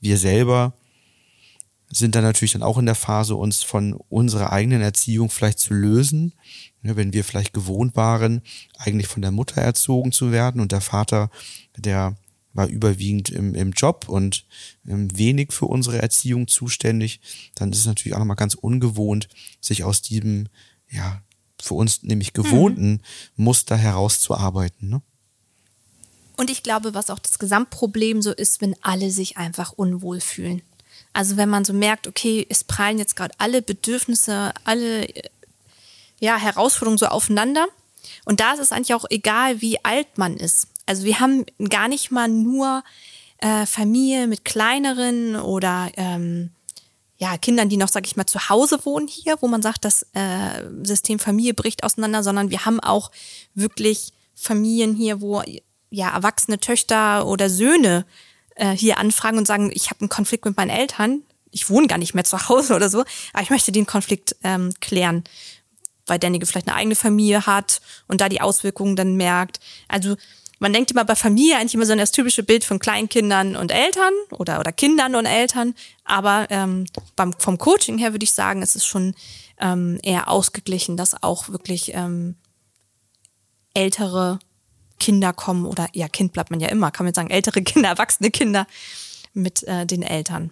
wir 0.00 0.18
selber 0.18 0.74
sind 1.90 2.14
dann 2.14 2.22
natürlich 2.22 2.52
dann 2.52 2.62
auch 2.62 2.78
in 2.78 2.86
der 2.86 2.94
Phase, 2.94 3.34
uns 3.34 3.62
von 3.62 3.94
unserer 4.08 4.52
eigenen 4.52 4.82
Erziehung 4.82 5.30
vielleicht 5.30 5.58
zu 5.58 5.72
lösen. 5.72 6.34
Ja, 6.82 6.96
wenn 6.96 7.12
wir 7.12 7.24
vielleicht 7.24 7.52
gewohnt 7.52 7.96
waren, 7.96 8.42
eigentlich 8.76 9.08
von 9.08 9.22
der 9.22 9.30
Mutter 9.30 9.60
erzogen 9.60 10.12
zu 10.12 10.30
werden 10.30 10.60
und 10.60 10.70
der 10.70 10.80
Vater, 10.80 11.30
der 11.76 12.16
war 12.58 12.66
überwiegend 12.66 13.30
im, 13.30 13.54
im 13.54 13.70
Job 13.70 14.08
und 14.08 14.44
ähm, 14.86 15.16
wenig 15.16 15.52
für 15.52 15.66
unsere 15.66 16.02
Erziehung 16.02 16.48
zuständig, 16.48 17.20
dann 17.54 17.72
ist 17.72 17.78
es 17.78 17.86
natürlich 17.86 18.14
auch 18.14 18.18
nochmal 18.18 18.36
ganz 18.36 18.54
ungewohnt, 18.54 19.28
sich 19.60 19.84
aus 19.84 20.02
diesem, 20.02 20.48
ja, 20.90 21.22
für 21.62 21.74
uns 21.74 22.02
nämlich 22.02 22.32
gewohnten 22.32 23.00
Muster 23.36 23.76
herauszuarbeiten. 23.76 24.88
Ne? 24.88 25.02
Und 26.36 26.50
ich 26.50 26.64
glaube, 26.64 26.94
was 26.94 27.10
auch 27.10 27.20
das 27.20 27.38
Gesamtproblem 27.38 28.22
so 28.22 28.32
ist, 28.32 28.60
wenn 28.60 28.74
alle 28.82 29.10
sich 29.12 29.36
einfach 29.36 29.72
unwohl 29.72 30.20
fühlen. 30.20 30.62
Also 31.12 31.36
wenn 31.36 31.48
man 31.48 31.64
so 31.64 31.72
merkt, 31.72 32.08
okay, 32.08 32.44
es 32.48 32.64
prallen 32.64 32.98
jetzt 32.98 33.14
gerade 33.14 33.34
alle 33.38 33.62
Bedürfnisse, 33.62 34.52
alle 34.64 35.08
äh, 35.08 35.30
ja, 36.18 36.36
Herausforderungen 36.36 36.98
so 36.98 37.06
aufeinander. 37.06 37.66
Und 38.24 38.40
da 38.40 38.52
ist 38.52 38.60
es 38.60 38.72
eigentlich 38.72 38.94
auch 38.94 39.06
egal, 39.10 39.60
wie 39.60 39.84
alt 39.84 40.18
man 40.18 40.36
ist. 40.36 40.66
Also 40.88 41.04
wir 41.04 41.20
haben 41.20 41.44
gar 41.68 41.88
nicht 41.88 42.10
mal 42.10 42.28
nur 42.28 42.82
äh, 43.38 43.66
Familie 43.66 44.26
mit 44.26 44.44
kleineren 44.44 45.36
oder 45.36 45.90
ähm, 45.96 46.50
ja, 47.18 47.36
Kindern, 47.36 47.68
die 47.68 47.76
noch, 47.76 47.88
sag 47.88 48.06
ich 48.06 48.16
mal, 48.16 48.26
zu 48.26 48.48
Hause 48.48 48.78
wohnen 48.84 49.08
hier, 49.08 49.36
wo 49.40 49.48
man 49.48 49.60
sagt, 49.60 49.84
das 49.84 50.06
äh, 50.14 50.64
System 50.84 51.18
Familie 51.18 51.52
bricht 51.52 51.84
auseinander, 51.84 52.22
sondern 52.22 52.50
wir 52.50 52.64
haben 52.64 52.80
auch 52.80 53.10
wirklich 53.54 54.12
Familien 54.34 54.94
hier, 54.94 55.20
wo 55.20 55.42
ja 55.90 56.10
erwachsene 56.10 56.58
Töchter 56.60 57.26
oder 57.26 57.50
Söhne 57.50 58.06
äh, 58.54 58.70
hier 58.70 58.98
anfragen 58.98 59.38
und 59.38 59.46
sagen, 59.46 59.70
ich 59.74 59.90
habe 59.90 60.00
einen 60.00 60.08
Konflikt 60.08 60.44
mit 60.44 60.56
meinen 60.56 60.70
Eltern, 60.70 61.22
ich 61.50 61.68
wohne 61.68 61.88
gar 61.88 61.98
nicht 61.98 62.14
mehr 62.14 62.24
zu 62.24 62.48
Hause 62.48 62.74
oder 62.76 62.88
so, 62.88 63.04
aber 63.32 63.42
ich 63.42 63.50
möchte 63.50 63.72
den 63.72 63.86
Konflikt 63.86 64.36
ähm, 64.44 64.72
klären, 64.80 65.24
weil 66.06 66.18
derjenige 66.18 66.46
vielleicht 66.46 66.68
eine 66.68 66.76
eigene 66.76 66.94
Familie 66.94 67.46
hat 67.46 67.80
und 68.06 68.20
da 68.20 68.28
die 68.28 68.40
Auswirkungen 68.40 68.96
dann 68.96 69.16
merkt. 69.16 69.60
Also 69.88 70.16
man 70.58 70.72
denkt 70.72 70.90
immer 70.90 71.04
bei 71.04 71.14
Familie 71.14 71.56
eigentlich 71.56 71.74
immer 71.74 71.86
so 71.86 71.92
an 71.92 71.98
das 71.98 72.12
typische 72.12 72.42
Bild 72.42 72.64
von 72.64 72.78
Kleinkindern 72.78 73.56
und 73.56 73.70
Eltern 73.70 74.12
oder, 74.30 74.60
oder 74.60 74.72
Kindern 74.72 75.14
und 75.14 75.26
Eltern. 75.26 75.74
Aber 76.04 76.46
ähm, 76.50 76.86
beim, 77.16 77.32
vom 77.32 77.58
Coaching 77.58 77.98
her 77.98 78.12
würde 78.12 78.24
ich 78.24 78.32
sagen, 78.32 78.62
es 78.62 78.74
ist 78.74 78.86
schon 78.86 79.14
ähm, 79.60 79.98
eher 80.02 80.28
ausgeglichen, 80.28 80.96
dass 80.96 81.22
auch 81.22 81.48
wirklich 81.48 81.92
ähm, 81.94 82.36
ältere 83.74 84.38
Kinder 84.98 85.32
kommen 85.32 85.64
oder 85.64 85.88
ja, 85.92 86.08
Kind 86.08 86.32
bleibt 86.32 86.50
man 86.50 86.60
ja 86.60 86.68
immer, 86.68 86.90
kann 86.90 87.06
man 87.06 87.14
sagen, 87.14 87.30
ältere 87.30 87.62
Kinder, 87.62 87.90
erwachsene 87.90 88.30
Kinder 88.30 88.66
mit 89.32 89.62
äh, 89.64 89.86
den 89.86 90.02
Eltern. 90.02 90.50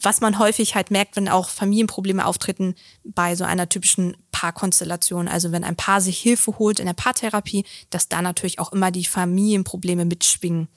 Was 0.00 0.20
man 0.20 0.38
häufig 0.38 0.74
halt 0.74 0.90
merkt, 0.90 1.16
wenn 1.16 1.28
auch 1.28 1.48
Familienprobleme 1.48 2.24
auftreten 2.24 2.74
bei 3.04 3.34
so 3.34 3.44
einer 3.44 3.68
typischen 3.68 4.16
Paarkonstellation, 4.30 5.26
also 5.26 5.50
wenn 5.50 5.64
ein 5.64 5.76
Paar 5.76 6.00
sich 6.00 6.18
Hilfe 6.18 6.58
holt 6.58 6.78
in 6.78 6.86
der 6.86 6.92
Paartherapie, 6.92 7.64
dass 7.90 8.08
da 8.08 8.22
natürlich 8.22 8.60
auch 8.60 8.72
immer 8.72 8.90
die 8.90 9.04
Familienprobleme 9.04 10.04
mitschwingen. 10.04 10.68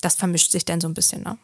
Das 0.00 0.16
vermischt 0.16 0.52
sich 0.52 0.64
dann 0.64 0.80
so 0.80 0.88
ein 0.88 0.94
bisschen, 0.94 1.22
ne? 1.22 1.38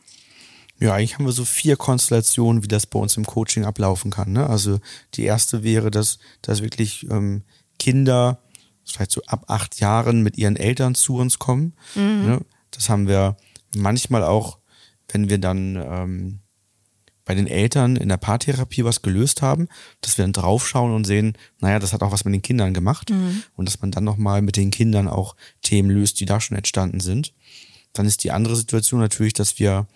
Ja, 0.80 0.94
eigentlich 0.94 1.14
haben 1.14 1.24
wir 1.24 1.32
so 1.32 1.44
vier 1.44 1.76
Konstellationen, 1.76 2.62
wie 2.62 2.68
das 2.68 2.86
bei 2.86 3.00
uns 3.00 3.16
im 3.16 3.26
Coaching 3.26 3.64
ablaufen 3.64 4.12
kann. 4.12 4.32
Ne? 4.32 4.48
Also 4.48 4.78
die 5.14 5.24
erste 5.24 5.64
wäre, 5.64 5.90
dass, 5.90 6.18
dass 6.40 6.62
wirklich 6.62 7.10
ähm, 7.10 7.42
Kinder 7.80 8.40
vielleicht 8.84 9.10
so 9.10 9.22
ab 9.26 9.44
acht 9.48 9.80
Jahren 9.80 10.22
mit 10.22 10.38
ihren 10.38 10.54
Eltern 10.56 10.94
zu 10.94 11.16
uns 11.16 11.40
kommen. 11.40 11.74
Ne? 11.96 12.40
Das 12.70 12.88
haben 12.88 13.08
wir 13.08 13.36
manchmal 13.74 14.22
auch, 14.22 14.58
wenn 15.08 15.28
wir 15.28 15.38
dann 15.38 15.76
ähm, 15.76 16.40
bei 17.28 17.34
den 17.34 17.46
Eltern 17.46 17.96
in 17.96 18.08
der 18.08 18.16
Paartherapie 18.16 18.84
was 18.84 19.02
gelöst 19.02 19.42
haben, 19.42 19.68
dass 20.00 20.16
wir 20.16 20.24
dann 20.24 20.32
draufschauen 20.32 20.94
und 20.94 21.04
sehen, 21.04 21.36
naja, 21.60 21.78
das 21.78 21.92
hat 21.92 22.02
auch 22.02 22.10
was 22.10 22.24
mit 22.24 22.32
den 22.32 22.40
Kindern 22.40 22.72
gemacht 22.72 23.10
und 23.54 23.68
dass 23.68 23.82
man 23.82 23.90
dann 23.90 24.04
nochmal 24.04 24.40
mit 24.40 24.56
den 24.56 24.70
Kindern 24.70 25.08
auch 25.08 25.36
Themen 25.60 25.90
löst, 25.90 26.20
die 26.20 26.24
da 26.24 26.40
schon 26.40 26.56
entstanden 26.56 27.00
sind. 27.00 27.34
Dann 27.92 28.06
ist 28.06 28.24
die 28.24 28.32
andere 28.32 28.56
Situation 28.56 29.00
natürlich, 29.00 29.34
dass 29.34 29.58
wir 29.58 29.86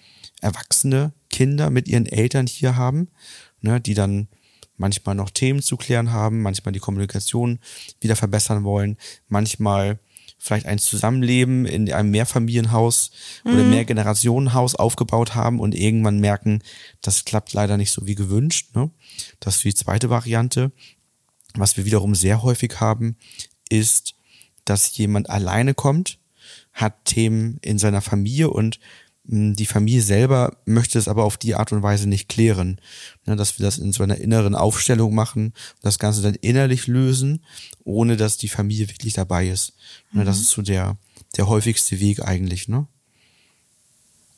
erwachsene 0.43 1.15
Kinder 1.31 1.71
mit 1.71 1.89
ihren 1.89 2.05
Eltern 2.05 2.47
hier 2.47 2.77
haben, 2.77 3.09
ne, 3.63 3.81
die 3.81 3.95
dann 3.95 4.29
manchmal 4.77 5.15
noch 5.15 5.31
Themen 5.31 5.63
zu 5.63 5.79
klären 5.79 6.13
haben, 6.13 6.43
manchmal 6.43 6.73
die 6.73 6.81
Kommunikation 6.81 7.61
wieder 8.03 8.15
verbessern 8.15 8.63
wollen, 8.63 8.99
manchmal 9.29 9.99
vielleicht 10.43 10.67
ein 10.67 10.81
Zusammenleben 10.81 11.67
in 11.67 11.93
einem 11.93 12.11
Mehrfamilienhaus 12.11 13.13
oder 13.45 13.63
Mehrgenerationenhaus 13.63 14.75
aufgebaut 14.75 15.37
haben 15.37 15.61
und 15.61 15.73
irgendwann 15.73 16.19
merken, 16.19 16.65
das 17.01 17.25
klappt 17.25 17.53
leider 17.53 17.77
nicht 17.77 17.93
so 17.93 18.09
wie 18.09 18.17
gewünscht. 18.17 18.75
Ne? 18.75 18.91
Das 19.39 19.57
ist 19.57 19.65
die 19.65 19.75
zweite 19.75 20.11
Variante. 20.11 20.73
Was 21.55 21.77
wir 21.77 21.85
wiederum 21.85 22.17
sehr 22.17 22.43
häufig 22.43 22.81
haben, 22.81 23.17
ist, 23.69 24.17
dass 24.65 24.97
jemand 24.97 25.31
alleine 25.31 25.75
kommt, 25.75 26.19
hat 26.73 27.05
Themen 27.05 27.59
in 27.63 27.79
seiner 27.79 28.01
Familie 28.01 28.51
und 28.51 28.81
die 29.25 29.67
Familie 29.67 30.03
selber 30.03 30.57
möchte 30.65 30.99
es 30.99 31.07
aber 31.07 31.25
auf 31.25 31.37
die 31.37 31.55
Art 31.55 31.71
und 31.71 31.83
Weise 31.83 32.09
nicht 32.09 32.29
klären. 32.29 32.81
Ne, 33.25 33.37
dass 33.37 33.59
wir 33.59 33.65
das 33.65 33.79
in 33.79 33.93
so 33.93 34.03
einer 34.03 34.19
inneren 34.19 34.55
Aufstellung 34.55 35.15
machen 35.15 35.47
und 35.47 35.83
das 35.83 35.99
Ganze 35.99 36.23
dann 36.23 36.35
innerlich 36.35 36.89
lösen, 36.89 37.45
ohne 37.85 38.17
dass 38.17 38.37
die 38.37 38.49
Familie 38.49 38.89
wirklich 38.89 39.15
dabei 39.15 39.49
ist. 39.49 39.75
Ne, 40.13 40.25
das 40.25 40.41
ist 40.41 40.51
so 40.51 40.63
der, 40.63 40.97
der 41.37 41.47
häufigste 41.47 42.01
Weg 42.01 42.25
eigentlich. 42.25 42.67
Ne? 42.69 42.87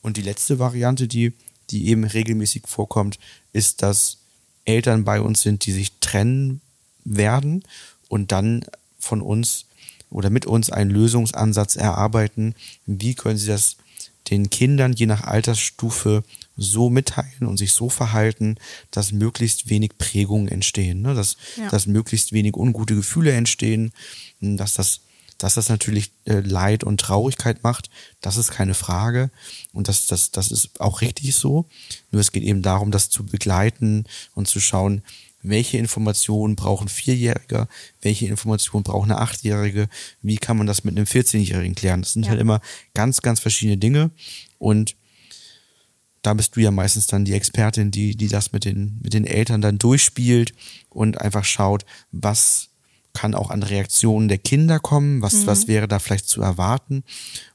Und 0.01 0.17
die 0.17 0.21
letzte 0.21 0.59
Variante, 0.59 1.07
die, 1.07 1.33
die 1.71 1.87
eben 1.87 2.03
regelmäßig 2.03 2.63
vorkommt, 2.67 3.17
ist, 3.53 3.81
dass 3.81 4.19
Eltern 4.65 5.03
bei 5.03 5.19
uns 5.19 5.41
sind, 5.41 5.65
die 5.65 5.71
sich 5.71 5.93
trennen 5.99 6.61
werden 7.03 7.63
und 8.07 8.31
dann 8.31 8.65
von 8.99 9.21
uns 9.21 9.65
oder 10.11 10.29
mit 10.29 10.45
uns 10.45 10.69
einen 10.69 10.91
Lösungsansatz 10.91 11.75
erarbeiten. 11.75 12.53
Wie 12.85 13.15
können 13.15 13.37
sie 13.37 13.47
das 13.47 13.77
den 14.29 14.49
Kindern 14.49 14.93
je 14.93 15.05
nach 15.05 15.23
Altersstufe 15.23 16.23
so 16.57 16.89
mitteilen 16.89 17.47
und 17.47 17.57
sich 17.57 17.73
so 17.73 17.89
verhalten, 17.89 18.55
dass 18.91 19.11
möglichst 19.11 19.69
wenig 19.69 19.97
Prägungen 19.97 20.47
entstehen, 20.47 21.01
ne? 21.01 21.13
dass, 21.13 21.37
Ja. 21.57 21.69
dass 21.69 21.85
möglichst 21.85 22.31
wenig 22.31 22.55
ungute 22.55 22.95
Gefühle 22.95 23.31
entstehen, 23.33 23.91
dass 24.39 24.73
das, 24.73 25.01
dass 25.37 25.55
das 25.55 25.67
natürlich 25.69 26.11
äh, 26.25 26.39
Leid 26.39 26.83
und 26.85 26.99
Traurigkeit 27.01 27.63
macht, 27.63 27.89
das 28.21 28.37
ist 28.37 28.51
keine 28.51 28.73
Frage 28.73 29.31
und 29.73 29.89
das, 29.89 30.05
das, 30.07 30.31
das 30.31 30.49
ist 30.49 30.79
auch 30.79 31.01
richtig 31.01 31.35
so. 31.35 31.67
Nur 32.11 32.21
es 32.21 32.31
geht 32.31 32.43
eben 32.43 32.61
darum, 32.61 32.89
das 32.91 33.09
zu 33.09 33.25
begleiten 33.25 34.05
und 34.33 34.47
zu 34.47 34.59
schauen, 34.61 35.01
welche 35.49 35.77
Informationen 35.77 36.55
brauchen 36.55 36.87
Vierjährige, 36.87 37.67
welche 38.01 38.27
Informationen 38.27 38.83
braucht 38.83 39.05
eine 39.05 39.19
Achtjährige, 39.19 39.87
wie 40.21 40.37
kann 40.37 40.57
man 40.57 40.67
das 40.67 40.83
mit 40.83 40.95
einem 40.97 41.05
14-Jährigen 41.05 41.75
klären. 41.75 42.01
Das 42.01 42.13
sind 42.13 42.23
Ja. 42.23 42.29
halt 42.31 42.41
immer 42.41 42.61
ganz, 42.93 43.21
ganz 43.21 43.39
verschiedene 43.39 43.77
Dinge 43.77 44.11
und 44.59 44.95
da 46.21 46.33
bist 46.33 46.55
du 46.55 46.61
ja 46.61 46.71
meistens 46.71 47.05
dann 47.07 47.23
die 47.25 47.33
Expertin, 47.33 47.91
die, 47.91 48.15
die 48.15 48.27
das 48.27 48.51
mit 48.51 48.65
den, 48.65 48.99
mit 49.03 49.13
den 49.13 49.27
Eltern 49.27 49.61
dann 49.61 49.77
durchspielt 49.77 50.53
und 50.89 51.21
einfach 51.21 51.45
schaut, 51.45 51.85
was 52.11 52.69
kann 53.13 53.35
auch 53.35 53.51
an 53.51 53.61
Reaktionen 53.63 54.27
der 54.27 54.39
Kinder 54.39 54.79
kommen, 54.79 55.21
was, 55.21 55.45
was 55.45 55.67
wäre 55.67 55.87
da 55.87 55.99
vielleicht 55.99 56.27
zu 56.27 56.41
erwarten, 56.41 57.03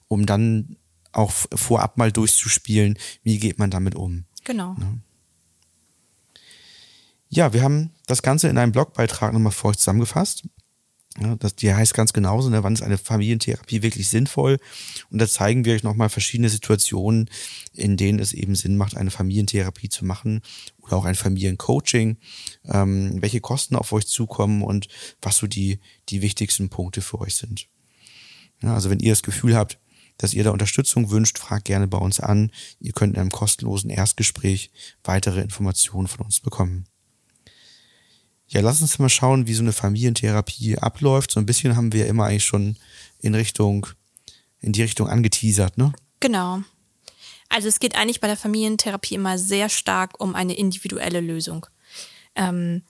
um 0.09 0.25
dann 0.25 0.77
auch 1.13 1.33
vorab 1.33 1.99
mal 1.99 2.13
durchzuspielen, 2.13 2.97
wie 3.25 3.39
geht 3.39 3.59
man 3.59 3.71
damit 3.71 3.95
um. 3.97 4.25
Genau. 4.45 4.77
Ja, 4.79 4.87
wir 7.53 7.63
haben 7.63 7.93
das 8.07 8.23
Ganze 8.23 8.49
in 8.49 8.59
einem 8.59 8.73
Blogbeitrag 8.73 9.33
nochmal 9.33 9.53
für 9.53 9.69
euch 9.69 9.79
zusammengefasst. 9.79 10.45
Ja, 11.19 11.35
das, 11.37 11.57
die 11.57 11.73
heißt 11.73 11.93
ganz 11.95 12.13
genauso, 12.13 12.51
ne, 12.51 12.63
wann 12.63 12.73
ist 12.73 12.83
eine 12.83 12.97
Familientherapie 12.97 13.83
wirklich 13.83 14.09
sinnvoll? 14.09 14.59
Und 15.11 15.19
da 15.19 15.29
zeigen 15.29 15.65
wir 15.65 15.75
euch 15.75 15.83
nochmal 15.83 16.09
verschiedene 16.09 16.49
Situationen, 16.49 17.29
in 17.73 17.97
denen 17.97 18.21
es 18.21 18.33
eben 18.33 18.55
Sinn 18.55 18.77
macht, 18.77 18.97
eine 18.97 19.11
Familientherapie 19.11 19.89
zu 19.89 20.05
machen 20.05 20.41
oder 20.79 20.97
auch 20.97 21.05
ein 21.05 21.17
Familiencoaching, 21.17 22.17
ähm, 22.67 23.23
welche 23.23 23.41
Kosten 23.41 23.75
auf 23.75 23.93
euch 23.93 24.07
zukommen 24.07 24.63
und 24.63 24.89
was 25.21 25.37
so 25.37 25.49
die, 25.49 25.81
die 26.09 26.23
wichtigsten 26.23 26.69
Punkte 26.69 27.01
für 27.01 27.21
euch 27.21 27.35
sind. 27.35 27.67
Ja, 28.63 28.75
also 28.75 28.89
wenn 28.89 29.01
ihr 29.01 29.13
das 29.13 29.23
Gefühl 29.23 29.57
habt, 29.57 29.79
dass 30.17 30.35
ihr 30.35 30.45
da 30.45 30.51
Unterstützung 30.51 31.11
wünscht, 31.11 31.39
fragt 31.39 31.65
gerne 31.65 31.89
bei 31.89 31.99
uns 31.99 32.21
an. 32.21 32.53
Ihr 32.79 32.93
könnt 32.93 33.15
in 33.15 33.21
einem 33.21 33.31
kostenlosen 33.31 33.91
Erstgespräch 33.91 34.71
weitere 35.03 35.41
Informationen 35.41 36.09
von 36.09 36.27
uns 36.27 36.41
bekommen. 36.41 36.87
Ja, 38.51 38.61
lass 38.63 38.81
uns 38.81 38.99
mal 38.99 39.09
schauen, 39.09 39.47
wie 39.47 39.55
so 39.55 39.63
eine 39.63 39.73
Familientherapie 39.73 40.77
abläuft. 40.77 41.31
So 41.31 41.39
ein 41.39 41.47
bisschen 41.47 41.77
haben 41.77 41.93
wir 41.93 42.07
immer 42.07 42.25
eigentlich 42.25 42.45
schon 42.45 42.77
in 43.21 43.37
Richtung, 43.37 43.87
in 44.61 44.73
die 44.73 44.83
Richtung 44.83 45.09
angeteasert, 45.09 45.79
ne? 45.79 45.93
Genau. 46.19 46.61
Also 47.49 47.69
es 47.69 47.79
geht 47.79 47.95
eigentlich 47.95 48.21
bei 48.21 48.27
der 48.27 48.37
Familientherapie 48.37 49.15
immer 49.15 49.39
sehr 49.39 49.69
stark 49.69 50.21
um 50.21 50.35
eine 50.35 50.55
individuelle 50.55 51.21
Lösung. 51.21 51.67
Ähm, 52.35 52.83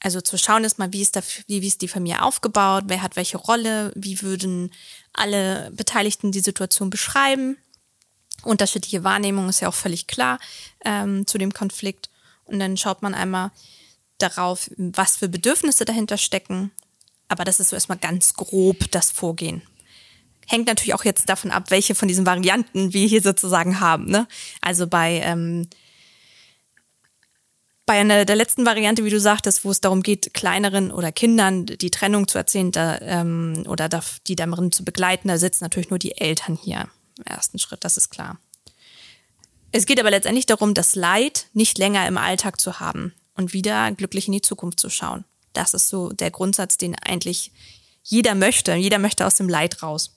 also 0.00 0.22
zu 0.22 0.38
schauen 0.38 0.64
ist 0.64 0.78
mal, 0.78 0.92
wie 0.94 1.02
ist, 1.02 1.14
da, 1.14 1.20
wie 1.46 1.66
ist 1.66 1.82
die 1.82 1.88
Familie 1.88 2.22
aufgebaut, 2.22 2.84
wer 2.86 3.02
hat 3.02 3.16
welche 3.16 3.36
Rolle, 3.36 3.92
wie 3.94 4.22
würden 4.22 4.72
alle 5.12 5.70
Beteiligten 5.72 6.32
die 6.32 6.40
Situation 6.40 6.88
beschreiben. 6.88 7.58
Unterschiedliche 8.44 9.04
Wahrnehmung 9.04 9.50
ist 9.50 9.60
ja 9.60 9.68
auch 9.68 9.74
völlig 9.74 10.06
klar 10.06 10.38
ähm, 10.86 11.26
zu 11.26 11.36
dem 11.36 11.52
Konflikt. 11.52 12.08
Und 12.44 12.58
dann 12.58 12.78
schaut 12.78 13.02
man 13.02 13.12
einmal 13.12 13.50
darauf, 14.22 14.70
was 14.76 15.16
für 15.16 15.28
Bedürfnisse 15.28 15.84
dahinter 15.84 16.18
stecken. 16.18 16.70
Aber 17.28 17.44
das 17.44 17.60
ist 17.60 17.70
so 17.70 17.76
erstmal 17.76 17.98
ganz 17.98 18.34
grob 18.34 18.90
das 18.90 19.10
Vorgehen 19.10 19.62
hängt 20.50 20.66
natürlich 20.66 20.94
auch 20.94 21.04
jetzt 21.04 21.28
davon 21.28 21.50
ab, 21.52 21.70
welche 21.70 21.94
von 21.94 22.08
diesen 22.08 22.26
Varianten 22.26 22.92
wir 22.92 23.06
hier 23.06 23.22
sozusagen 23.22 23.80
haben. 23.80 24.06
Ne? 24.06 24.26
Also 24.60 24.86
bei 24.86 25.20
ähm, 25.24 25.68
bei 27.86 27.98
einer 27.98 28.24
der 28.24 28.36
letzten 28.36 28.66
Variante, 28.66 29.04
wie 29.04 29.10
du 29.10 29.18
sagtest, 29.18 29.64
wo 29.64 29.70
es 29.72 29.80
darum 29.80 30.04
geht, 30.04 30.32
kleineren 30.32 30.92
oder 30.92 31.10
Kindern 31.10 31.66
die 31.66 31.90
Trennung 31.90 32.28
zu 32.28 32.38
erzählen 32.38 32.70
da, 32.70 33.00
ähm, 33.00 33.64
oder 33.66 33.88
die 34.28 34.36
darin 34.36 34.70
zu 34.70 34.84
begleiten, 34.84 35.26
da 35.26 35.38
sitzen 35.38 35.64
natürlich 35.64 35.90
nur 35.90 35.98
die 35.98 36.16
Eltern 36.16 36.56
hier 36.56 36.88
im 37.18 37.24
ersten 37.24 37.58
Schritt, 37.58 37.82
das 37.82 37.96
ist 37.96 38.10
klar. 38.10 38.38
Es 39.72 39.86
geht 39.86 39.98
aber 39.98 40.10
letztendlich 40.10 40.46
darum, 40.46 40.72
das 40.72 40.94
Leid 40.94 41.46
nicht 41.52 41.78
länger 41.78 42.06
im 42.06 42.16
Alltag 42.16 42.60
zu 42.60 42.78
haben 42.78 43.12
und 43.40 43.52
wieder 43.54 43.90
glücklich 43.92 44.26
in 44.26 44.32
die 44.32 44.42
Zukunft 44.42 44.78
zu 44.78 44.90
schauen. 44.90 45.24
Das 45.54 45.74
ist 45.74 45.88
so 45.88 46.10
der 46.10 46.30
Grundsatz, 46.30 46.76
den 46.76 46.94
eigentlich 46.94 47.52
jeder 48.02 48.34
möchte. 48.34 48.74
Jeder 48.74 48.98
möchte 48.98 49.26
aus 49.26 49.36
dem 49.36 49.48
Leid 49.48 49.82
raus. 49.82 50.16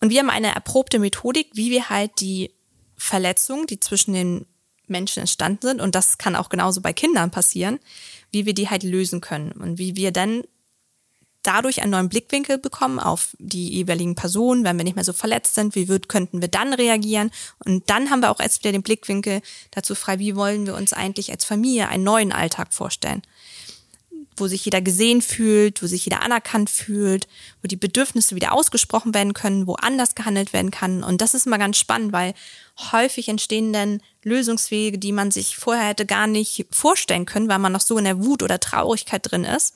Und 0.00 0.10
wir 0.10 0.20
haben 0.20 0.30
eine 0.30 0.54
erprobte 0.54 0.98
Methodik, 0.98 1.48
wie 1.54 1.70
wir 1.70 1.88
halt 1.88 2.20
die 2.20 2.52
Verletzungen, 2.96 3.66
die 3.66 3.80
zwischen 3.80 4.12
den 4.12 4.46
Menschen 4.86 5.20
entstanden 5.20 5.66
sind, 5.66 5.80
und 5.80 5.94
das 5.94 6.18
kann 6.18 6.36
auch 6.36 6.48
genauso 6.48 6.80
bei 6.80 6.92
Kindern 6.92 7.30
passieren, 7.30 7.78
wie 8.30 8.46
wir 8.46 8.54
die 8.54 8.68
halt 8.68 8.82
lösen 8.82 9.20
können 9.20 9.52
und 9.52 9.78
wie 9.78 9.96
wir 9.96 10.12
dann 10.12 10.42
dadurch 11.42 11.82
einen 11.82 11.92
neuen 11.92 12.08
Blickwinkel 12.08 12.58
bekommen 12.58 12.98
auf 12.98 13.36
die 13.38 13.68
jeweiligen 13.68 14.14
Personen, 14.14 14.64
wenn 14.64 14.76
wir 14.76 14.84
nicht 14.84 14.96
mehr 14.96 15.04
so 15.04 15.12
verletzt 15.12 15.54
sind, 15.54 15.74
wie 15.74 15.88
wird, 15.88 16.08
könnten 16.08 16.40
wir 16.40 16.48
dann 16.48 16.74
reagieren? 16.74 17.30
Und 17.64 17.88
dann 17.90 18.10
haben 18.10 18.20
wir 18.20 18.30
auch 18.30 18.40
erst 18.40 18.62
wieder 18.62 18.72
den 18.72 18.82
Blickwinkel 18.82 19.40
dazu 19.70 19.94
frei, 19.94 20.18
wie 20.18 20.36
wollen 20.36 20.66
wir 20.66 20.74
uns 20.74 20.92
eigentlich 20.92 21.30
als 21.30 21.44
Familie 21.44 21.88
einen 21.88 22.04
neuen 22.04 22.32
Alltag 22.32 22.72
vorstellen? 22.74 23.22
Wo 24.36 24.46
sich 24.46 24.64
jeder 24.64 24.80
gesehen 24.80 25.22
fühlt, 25.22 25.82
wo 25.82 25.86
sich 25.86 26.04
jeder 26.04 26.22
anerkannt 26.22 26.70
fühlt, 26.70 27.26
wo 27.62 27.66
die 27.66 27.76
Bedürfnisse 27.76 28.36
wieder 28.36 28.52
ausgesprochen 28.52 29.14
werden 29.14 29.32
können, 29.32 29.66
wo 29.66 29.74
anders 29.74 30.14
gehandelt 30.14 30.52
werden 30.52 30.70
kann. 30.70 31.02
Und 31.02 31.20
das 31.20 31.34
ist 31.34 31.46
immer 31.46 31.58
ganz 31.58 31.78
spannend, 31.78 32.12
weil 32.12 32.34
häufig 32.92 33.28
entstehen 33.28 33.72
dann 33.72 34.00
Lösungswege, 34.22 34.98
die 34.98 35.12
man 35.12 35.30
sich 35.30 35.56
vorher 35.56 35.88
hätte 35.88 36.06
gar 36.06 36.26
nicht 36.26 36.66
vorstellen 36.70 37.26
können, 37.26 37.48
weil 37.48 37.58
man 37.58 37.72
noch 37.72 37.80
so 37.80 37.98
in 37.98 38.04
der 38.04 38.24
Wut 38.24 38.42
oder 38.42 38.60
Traurigkeit 38.60 39.22
drin 39.28 39.44
ist, 39.44 39.74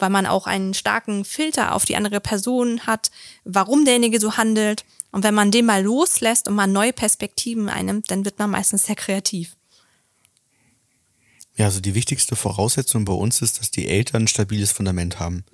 weil 0.00 0.10
man 0.10 0.26
auch 0.26 0.46
einen 0.46 0.74
starken 0.74 1.24
Filter 1.24 1.74
auf 1.74 1.84
die 1.84 1.96
andere 1.96 2.20
Person 2.20 2.86
hat, 2.86 3.10
warum 3.44 3.84
derjenige 3.84 4.20
so 4.20 4.36
handelt. 4.36 4.84
Und 5.12 5.24
wenn 5.24 5.34
man 5.34 5.50
den 5.50 5.66
mal 5.66 5.82
loslässt 5.82 6.48
und 6.48 6.54
mal 6.54 6.66
neue 6.66 6.92
Perspektiven 6.92 7.68
einnimmt, 7.68 8.10
dann 8.10 8.24
wird 8.24 8.38
man 8.38 8.50
meistens 8.50 8.86
sehr 8.86 8.96
kreativ. 8.96 9.56
Ja, 11.60 11.66
also 11.66 11.80
die 11.80 11.94
wichtigste 11.94 12.36
Voraussetzung 12.36 13.04
bei 13.04 13.12
uns 13.12 13.42
ist, 13.42 13.60
dass 13.60 13.70
die 13.70 13.86
Eltern 13.86 14.22
ein 14.22 14.28
stabiles 14.28 14.72
Fundament 14.72 15.20
haben. 15.20 15.44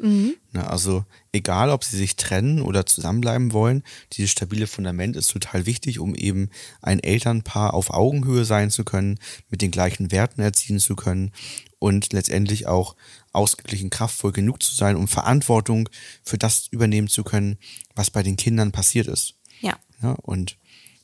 Ne, 0.53 0.71
also 0.71 1.05
egal, 1.33 1.71
ob 1.71 1.83
sie 1.83 1.97
sich 1.97 2.15
trennen 2.15 2.63
oder 2.63 2.87
zusammenbleiben 2.87 3.53
wollen, 3.53 3.83
dieses 4.13 4.31
stabile 4.31 4.69
Fundament 4.69 5.17
ist 5.17 5.33
total 5.33 5.67
wichtig, 5.67 5.99
um 5.99 6.15
eben 6.15 6.51
ein 6.81 7.01
Elternpaar 7.01 7.75
auf 7.75 7.91
Augenhöhe 7.91 8.45
sein 8.45 8.71
zu 8.71 8.85
können, 8.85 9.19
mit 9.51 9.63
den 9.63 9.73
gleichen 9.73 10.13
Werten 10.13 10.41
erziehen 10.41 10.79
zu 10.79 10.95
können 10.95 11.33
und 11.81 12.13
letztendlich 12.13 12.69
auch 12.69 12.95
ausgeglichen 13.33 13.91
kraftvoll 13.91 14.31
genug 14.31 14.63
zu 14.63 14.77
sein, 14.77 14.95
um 14.95 15.09
Verantwortung 15.09 15.89
für 16.23 16.39
das 16.39 16.69
übernehmen 16.71 17.09
zu 17.09 17.25
können, 17.25 17.59
was 17.97 18.13
bei 18.13 18.23
den 18.23 18.37
Kindern 18.37 18.71
passiert 18.71 19.09
ist. 19.09 19.35
Ja. 19.61 19.77
Ja, 20.01 20.13
und 20.23 20.57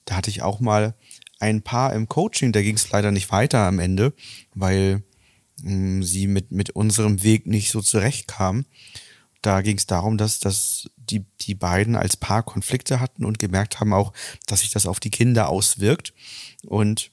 da 0.04 0.14
hatte 0.14 0.30
ich 0.30 0.42
auch 0.42 0.60
mal 0.60 0.94
ein 1.42 1.62
Paar 1.62 1.92
im 1.92 2.08
Coaching, 2.08 2.52
da 2.52 2.62
ging 2.62 2.76
es 2.76 2.90
leider 2.90 3.10
nicht 3.10 3.30
weiter 3.32 3.66
am 3.66 3.80
Ende, 3.80 4.14
weil 4.54 5.02
mh, 5.62 6.04
sie 6.04 6.28
mit, 6.28 6.52
mit 6.52 6.70
unserem 6.70 7.24
Weg 7.24 7.46
nicht 7.46 7.72
so 7.72 7.82
zurechtkamen. 7.82 8.64
Da 9.42 9.60
ging 9.60 9.76
es 9.76 9.86
darum, 9.86 10.18
dass, 10.18 10.38
dass 10.38 10.88
die, 10.96 11.24
die 11.40 11.56
beiden 11.56 11.96
als 11.96 12.16
Paar 12.16 12.44
Konflikte 12.44 13.00
hatten 13.00 13.24
und 13.24 13.40
gemerkt 13.40 13.80
haben 13.80 13.92
auch, 13.92 14.12
dass 14.46 14.60
sich 14.60 14.70
das 14.70 14.86
auf 14.86 15.00
die 15.00 15.10
Kinder 15.10 15.48
auswirkt. 15.48 16.14
Und 16.64 17.10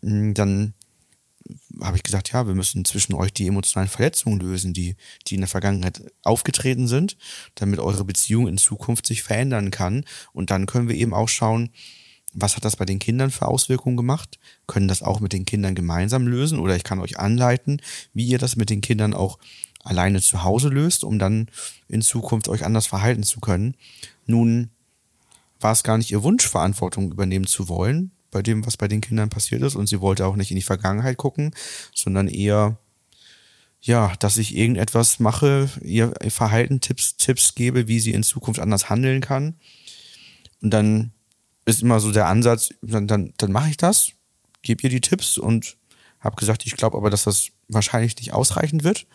mh, 0.00 0.32
dann 0.34 0.74
habe 1.80 1.96
ich 1.96 2.02
gesagt, 2.02 2.32
ja, 2.32 2.48
wir 2.48 2.56
müssen 2.56 2.84
zwischen 2.84 3.14
euch 3.14 3.32
die 3.32 3.46
emotionalen 3.46 3.88
Verletzungen 3.88 4.40
lösen, 4.40 4.72
die, 4.72 4.96
die 5.28 5.36
in 5.36 5.40
der 5.40 5.48
Vergangenheit 5.48 6.02
aufgetreten 6.24 6.88
sind, 6.88 7.16
damit 7.54 7.78
eure 7.78 8.04
Beziehung 8.04 8.48
in 8.48 8.58
Zukunft 8.58 9.06
sich 9.06 9.22
verändern 9.22 9.70
kann. 9.70 10.04
Und 10.32 10.50
dann 10.50 10.66
können 10.66 10.88
wir 10.88 10.96
eben 10.96 11.14
auch 11.14 11.28
schauen, 11.28 11.70
was 12.32 12.56
hat 12.56 12.64
das 12.64 12.76
bei 12.76 12.84
den 12.84 12.98
Kindern 12.98 13.30
für 13.30 13.46
Auswirkungen 13.46 13.96
gemacht? 13.96 14.38
Können 14.66 14.88
das 14.88 15.02
auch 15.02 15.20
mit 15.20 15.32
den 15.32 15.44
Kindern 15.44 15.74
gemeinsam 15.74 16.26
lösen? 16.26 16.58
Oder 16.58 16.76
ich 16.76 16.84
kann 16.84 17.00
euch 17.00 17.18
anleiten, 17.18 17.80
wie 18.14 18.26
ihr 18.26 18.38
das 18.38 18.56
mit 18.56 18.70
den 18.70 18.80
Kindern 18.80 19.14
auch 19.14 19.38
alleine 19.84 20.20
zu 20.20 20.44
Hause 20.44 20.68
löst, 20.68 21.04
um 21.04 21.18
dann 21.18 21.48
in 21.88 22.02
Zukunft 22.02 22.48
euch 22.48 22.64
anders 22.64 22.86
verhalten 22.86 23.22
zu 23.22 23.40
können. 23.40 23.74
Nun 24.26 24.70
war 25.60 25.72
es 25.72 25.82
gar 25.82 25.98
nicht 25.98 26.10
ihr 26.10 26.22
Wunsch, 26.22 26.48
Verantwortung 26.48 27.12
übernehmen 27.12 27.46
zu 27.46 27.68
wollen, 27.68 28.12
bei 28.30 28.42
dem, 28.42 28.64
was 28.66 28.76
bei 28.76 28.88
den 28.88 29.00
Kindern 29.00 29.28
passiert 29.28 29.62
ist. 29.62 29.74
Und 29.74 29.88
sie 29.88 30.00
wollte 30.00 30.26
auch 30.26 30.36
nicht 30.36 30.50
in 30.50 30.56
die 30.56 30.62
Vergangenheit 30.62 31.16
gucken, 31.16 31.54
sondern 31.94 32.28
eher, 32.28 32.78
ja, 33.80 34.14
dass 34.20 34.38
ich 34.38 34.56
irgendetwas 34.56 35.18
mache, 35.18 35.68
ihr 35.82 36.14
Verhalten, 36.28 36.80
Tipps, 36.80 37.16
Tipps 37.16 37.54
gebe, 37.54 37.88
wie 37.88 38.00
sie 38.00 38.12
in 38.12 38.22
Zukunft 38.22 38.60
anders 38.60 38.88
handeln 38.88 39.20
kann. 39.20 39.56
Und 40.62 40.70
dann 40.70 41.12
ist 41.64 41.82
immer 41.82 42.00
so 42.00 42.12
der 42.12 42.26
Ansatz, 42.26 42.70
dann, 42.82 43.06
dann, 43.06 43.32
dann 43.36 43.52
mache 43.52 43.70
ich 43.70 43.76
das, 43.76 44.12
gebe 44.62 44.82
ihr 44.82 44.90
die 44.90 45.00
Tipps 45.00 45.38
und 45.38 45.76
habe 46.20 46.36
gesagt, 46.36 46.66
ich 46.66 46.76
glaube 46.76 46.96
aber, 46.96 47.10
dass 47.10 47.24
das 47.24 47.48
wahrscheinlich 47.68 48.16
nicht 48.16 48.32
ausreichend 48.32 48.84
wird. 48.84 49.06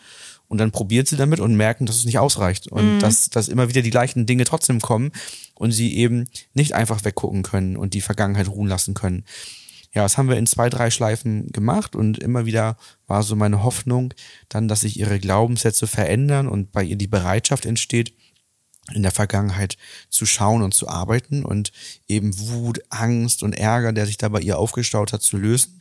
Und 0.46 0.58
dann 0.58 0.72
probiert 0.72 1.08
sie 1.08 1.16
damit 1.16 1.40
und 1.40 1.56
merken, 1.56 1.84
dass 1.84 1.96
es 1.96 2.04
nicht 2.04 2.18
ausreicht. 2.18 2.68
Und 2.68 3.00
dass, 3.00 3.28
dass 3.28 3.48
immer 3.48 3.68
wieder 3.68 3.82
die 3.82 3.90
gleichen 3.90 4.24
Dinge 4.24 4.44
trotzdem 4.44 4.80
kommen 4.80 5.12
und 5.54 5.72
sie 5.72 5.94
eben 5.96 6.24
nicht 6.54 6.74
einfach 6.74 7.04
weggucken 7.04 7.42
können 7.42 7.76
und 7.76 7.92
die 7.92 8.00
Vergangenheit 8.00 8.48
ruhen 8.48 8.68
lassen 8.68 8.94
können. 8.94 9.24
Ja, 9.94 10.02
das 10.02 10.18
haben 10.18 10.28
wir 10.28 10.36
in 10.36 10.46
zwei, 10.46 10.68
drei 10.68 10.90
Schleifen 10.90 11.50
gemacht 11.50 11.96
und 11.96 12.18
immer 12.18 12.46
wieder 12.46 12.76
war 13.06 13.22
so 13.22 13.36
meine 13.36 13.62
Hoffnung 13.62 14.12
dann, 14.48 14.68
dass 14.68 14.82
sich 14.82 14.98
ihre 14.98 15.18
Glaubenssätze 15.18 15.86
verändern 15.86 16.46
und 16.46 16.72
bei 16.72 16.82
ihr 16.82 16.96
die 16.96 17.06
Bereitschaft 17.06 17.64
entsteht, 17.64 18.12
in 18.94 19.02
der 19.02 19.12
Vergangenheit 19.12 19.76
zu 20.08 20.26
schauen 20.26 20.62
und 20.62 20.74
zu 20.74 20.88
arbeiten 20.88 21.44
und 21.44 21.72
eben 22.08 22.38
Wut, 22.38 22.80
Angst 22.90 23.42
und 23.42 23.52
Ärger, 23.52 23.92
der 23.92 24.06
sich 24.06 24.16
da 24.16 24.28
bei 24.28 24.40
ihr 24.40 24.58
aufgestaut 24.58 25.12
hat, 25.12 25.22
zu 25.22 25.36
lösen. 25.36 25.80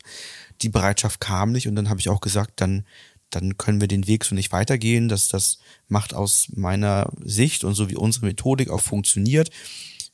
Die 0.62 0.70
Bereitschaft 0.70 1.20
kam 1.20 1.52
nicht 1.52 1.68
und 1.68 1.76
dann 1.76 1.90
habe 1.90 2.00
ich 2.00 2.10
auch 2.10 2.22
gesagt, 2.22 2.60
dann 2.62 2.86
dann 3.30 3.58
können 3.58 3.82
wir 3.82 3.88
den 3.88 4.08
Weg 4.08 4.24
so 4.24 4.36
nicht 4.36 4.52
weitergehen. 4.52 5.10
Das, 5.10 5.28
das 5.28 5.60
macht 5.88 6.14
aus 6.14 6.48
meiner 6.56 7.12
Sicht 7.24 7.64
und 7.64 7.74
so 7.74 7.90
wie 7.90 7.98
unsere 7.98 8.26
Methodik 8.26 8.70
auch 8.70 8.82
funktioniert, 8.82 9.50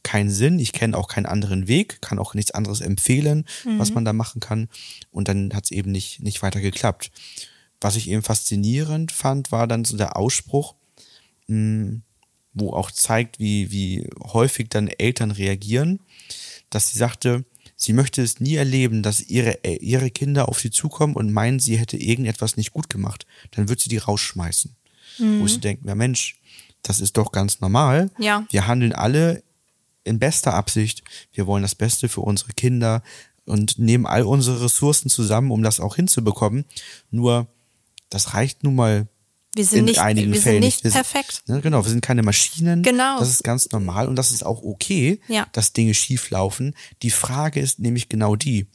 keinen 0.04 0.30
Sinn. 0.30 0.60
Ich 0.60 0.74
kenne 0.74 0.98
auch 0.98 1.08
keinen 1.08 1.26
anderen 1.26 1.68
Weg, 1.68 2.02
kann 2.02 2.20
auch 2.20 2.34
nichts 2.34 2.52
anderes 2.52 2.82
empfehlen, 2.82 3.46
was 3.78 3.94
man 3.94 4.06
da 4.06 4.14
machen 4.14 4.42
kann. 4.42 4.68
Und 5.12 5.28
dann 5.28 5.54
hat 5.54 5.66
es 5.66 5.72
eben 5.72 5.92
nicht, 5.92 6.22
nicht 6.22 6.42
weiter 6.42 6.60
geklappt. 6.60 7.12
Was 7.80 7.96
ich 7.96 8.10
eben 8.10 8.24
faszinierend 8.24 9.12
fand, 9.12 9.52
war 9.52 9.68
dann 9.68 9.86
so 9.86 9.96
der 9.96 10.18
Ausspruch, 10.18 10.76
mh, 11.48 12.00
wo 12.54 12.72
auch 12.74 12.92
zeigt, 12.92 13.40
wie, 13.40 13.72
wie 13.72 14.10
häufig 14.22 14.70
dann 14.70 14.88
Eltern 14.88 15.32
reagieren, 15.32 16.00
dass 16.70 16.90
sie 16.90 16.98
sagte, 16.98 17.46
sie 17.76 17.94
möchte 17.94 18.22
es 18.22 18.40
nie 18.40 18.56
erleben, 18.56 19.04
dass 19.04 19.22
ihre, 19.22 19.64
äh, 19.64 19.78
ihre 19.78 20.12
Kinder 20.12 20.50
auf 20.50 20.60
sie 20.60 20.72
zukommen 20.72 21.16
und 21.16 21.32
meinen, 21.32 21.60
sie 21.60 21.78
hätte 21.78 21.98
irgendetwas 21.98 22.58
nicht 22.58 22.72
gut 22.72 22.90
gemacht. 22.90 23.26
Dann 23.52 23.70
wird 23.70 23.80
sie 23.80 23.90
die 23.90 23.98
rausschmeißen. 23.98 24.76
Wo 25.40 25.48
sie 25.48 25.60
denkt, 25.60 25.86
ja 25.86 25.94
Mensch, 25.94 26.40
das 26.82 27.00
ist 27.00 27.18
doch 27.18 27.32
ganz 27.32 27.62
normal. 27.62 28.10
Ja. 28.18 28.46
Wir 28.50 28.68
handeln 28.68 28.94
alle 28.94 29.44
in 30.04 30.20
bester 30.20 30.54
Absicht. 30.54 31.04
Wir 31.32 31.48
wollen 31.48 31.64
das 31.64 31.76
Beste 31.76 32.10
für 32.10 32.22
unsere 32.22 32.54
Kinder 32.54 33.04
und 33.46 33.80
nehmen 33.80 34.06
all 34.06 34.24
unsere 34.24 34.64
Ressourcen 34.64 35.10
zusammen, 35.10 35.52
um 35.52 35.64
das 35.64 35.80
auch 35.80 35.96
hinzubekommen. 35.96 36.66
Nur, 37.12 37.48
das 38.10 38.34
reicht 38.34 38.64
nun 38.64 38.76
mal 38.76 39.08
Wir 39.56 39.66
sind 39.66 39.80
in 39.80 39.86
nicht, 39.86 40.00
einigen 40.00 40.34
wir 40.34 40.42
Fällen 40.42 40.56
sind 40.62 40.66
nicht 40.66 40.82
sind- 40.82 40.94
perfekt. 40.94 41.44
Ne, 41.48 41.62
genau, 41.62 41.84
wir 41.86 41.90
sind 41.90 42.02
keine 42.02 42.24
Maschinen. 42.24 42.82
Genau. 42.82 43.20
Das 43.20 43.30
ist 43.30 43.44
ganz 43.44 43.70
normal 43.72 44.08
und 44.08 44.16
das 44.16 44.32
ist 44.32 44.44
auch 44.46 44.64
okay, 44.64 45.20
Ja. 45.28 45.48
dass 45.54 45.74
Dinge 45.74 45.94
schief 45.94 46.30
laufen. 46.32 46.74
Die 47.04 47.12
Frage 47.12 47.60
ist 47.60 47.80
nämlich 47.80 48.10
genau 48.10 48.36
die, 48.36 48.68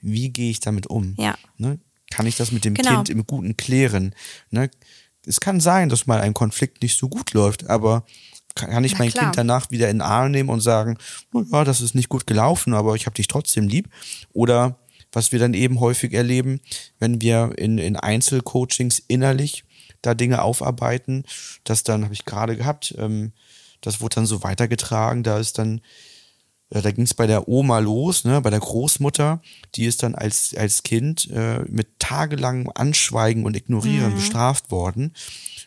wie 0.00 0.28
gehe 0.30 0.50
ich 0.50 0.60
damit 0.60 0.86
um? 0.86 1.14
Ja. 1.18 1.36
Ne? 1.56 1.78
Kann 2.10 2.26
ich 2.26 2.36
das 2.36 2.52
mit 2.52 2.64
dem 2.64 2.74
Genau. 2.74 2.96
Kind 2.96 3.08
im 3.10 3.26
Guten 3.26 3.56
klären? 3.56 4.14
Ne? 4.50 4.70
Es 5.26 5.40
kann 5.40 5.60
sein, 5.60 5.88
dass 5.88 6.06
mal 6.06 6.20
ein 6.20 6.34
Konflikt 6.34 6.82
nicht 6.82 6.98
so 6.98 7.08
gut 7.08 7.32
läuft, 7.32 7.68
aber 7.68 8.04
kann 8.54 8.84
ich 8.84 8.92
Na 8.92 8.98
mein 8.98 9.10
klar. 9.10 9.24
Kind 9.26 9.38
danach 9.38 9.70
wieder 9.70 9.88
in 9.88 9.96
den 9.98 10.02
Arm 10.02 10.30
nehmen 10.30 10.48
und 10.50 10.60
sagen, 10.60 10.98
"Na 11.32 11.42
ja, 11.52 11.64
das 11.64 11.80
ist 11.80 11.94
nicht 11.94 12.08
gut 12.08 12.26
gelaufen, 12.26 12.74
aber 12.74 12.96
ich 12.96 13.06
habe 13.06 13.14
dich 13.14 13.28
trotzdem 13.28 13.68
lieb? 13.68 13.88
Oder 14.32 14.78
was 15.12 15.32
wir 15.32 15.38
dann 15.38 15.54
eben 15.54 15.80
häufig 15.80 16.12
erleben, 16.12 16.60
wenn 16.98 17.20
wir 17.22 17.52
in, 17.56 17.78
in 17.78 17.96
Einzelcoachings 17.96 19.02
innerlich 19.08 19.64
da 20.02 20.14
Dinge 20.14 20.42
aufarbeiten, 20.42 21.24
das 21.64 21.82
dann, 21.82 22.04
habe 22.04 22.14
ich 22.14 22.24
gerade 22.24 22.56
gehabt, 22.56 22.94
ähm, 22.98 23.32
das 23.80 24.00
wurde 24.00 24.16
dann 24.16 24.26
so 24.26 24.42
weitergetragen, 24.42 25.22
da 25.22 25.38
ist 25.38 25.58
dann 25.58 25.80
äh, 26.70 26.82
da 26.82 26.90
ging 26.90 27.04
es 27.04 27.14
bei 27.14 27.26
der 27.26 27.48
Oma 27.48 27.78
los, 27.78 28.24
ne, 28.24 28.40
bei 28.40 28.50
der 28.50 28.60
Großmutter, 28.60 29.40
die 29.74 29.86
ist 29.86 30.02
dann 30.02 30.14
als, 30.14 30.54
als 30.54 30.82
Kind 30.82 31.30
äh, 31.30 31.60
mit 31.68 31.98
tagelangem 31.98 32.70
Anschweigen 32.74 33.44
und 33.44 33.56
Ignorieren 33.56 34.14
bestraft 34.14 34.70
worden. 34.70 35.14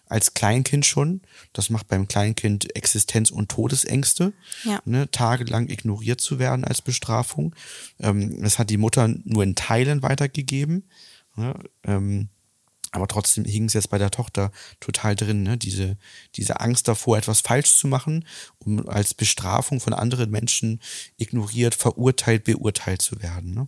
Als 0.08 0.34
Kleinkind 0.34 0.86
schon. 0.86 1.22
Das 1.54 1.70
macht 1.70 1.88
beim 1.88 2.06
Kleinkind 2.06 2.76
Existenz- 2.76 3.32
und 3.32 3.50
Todesängste, 3.50 4.34
Ja. 4.66 4.82
ne, 4.84 5.10
tagelang 5.10 5.70
ignoriert 5.70 6.20
zu 6.20 6.38
werden 6.38 6.66
als 6.66 6.82
Bestrafung. 6.82 7.56
Ähm, 8.00 8.42
das 8.42 8.60
hat 8.60 8.70
die 8.70 8.78
Mutter 8.78 9.08
nur 9.24 9.44
in 9.44 9.56
Teilen 9.56 10.02
weitergegeben. 10.02 10.84
Ne, 11.38 11.56
ähm, 11.86 12.28
aber 12.92 13.08
trotzdem 13.08 13.46
hing 13.46 13.66
es 13.66 13.74
jetzt 13.74 13.90
bei 13.90 13.98
der 13.98 14.12
Tochter 14.12 14.52
total 14.80 15.16
drin, 15.16 15.44
ne? 15.44 15.58
diese, 15.58 15.98
diese 16.36 16.60
Angst 16.60 16.88
davor, 16.88 17.18
etwas 17.18 17.42
falsch 17.42 17.74
zu 17.76 17.88
machen, 17.88 18.26
um 18.60 18.88
als 18.88 19.14
Bestrafung 19.14 19.80
von 19.80 19.94
anderen 19.94 20.30
Menschen 20.30 20.82
ignoriert, 21.18 21.74
verurteilt, 21.74 22.44
beurteilt 22.44 23.02
zu 23.02 23.22
werden. 23.22 23.54
Ne? 23.54 23.68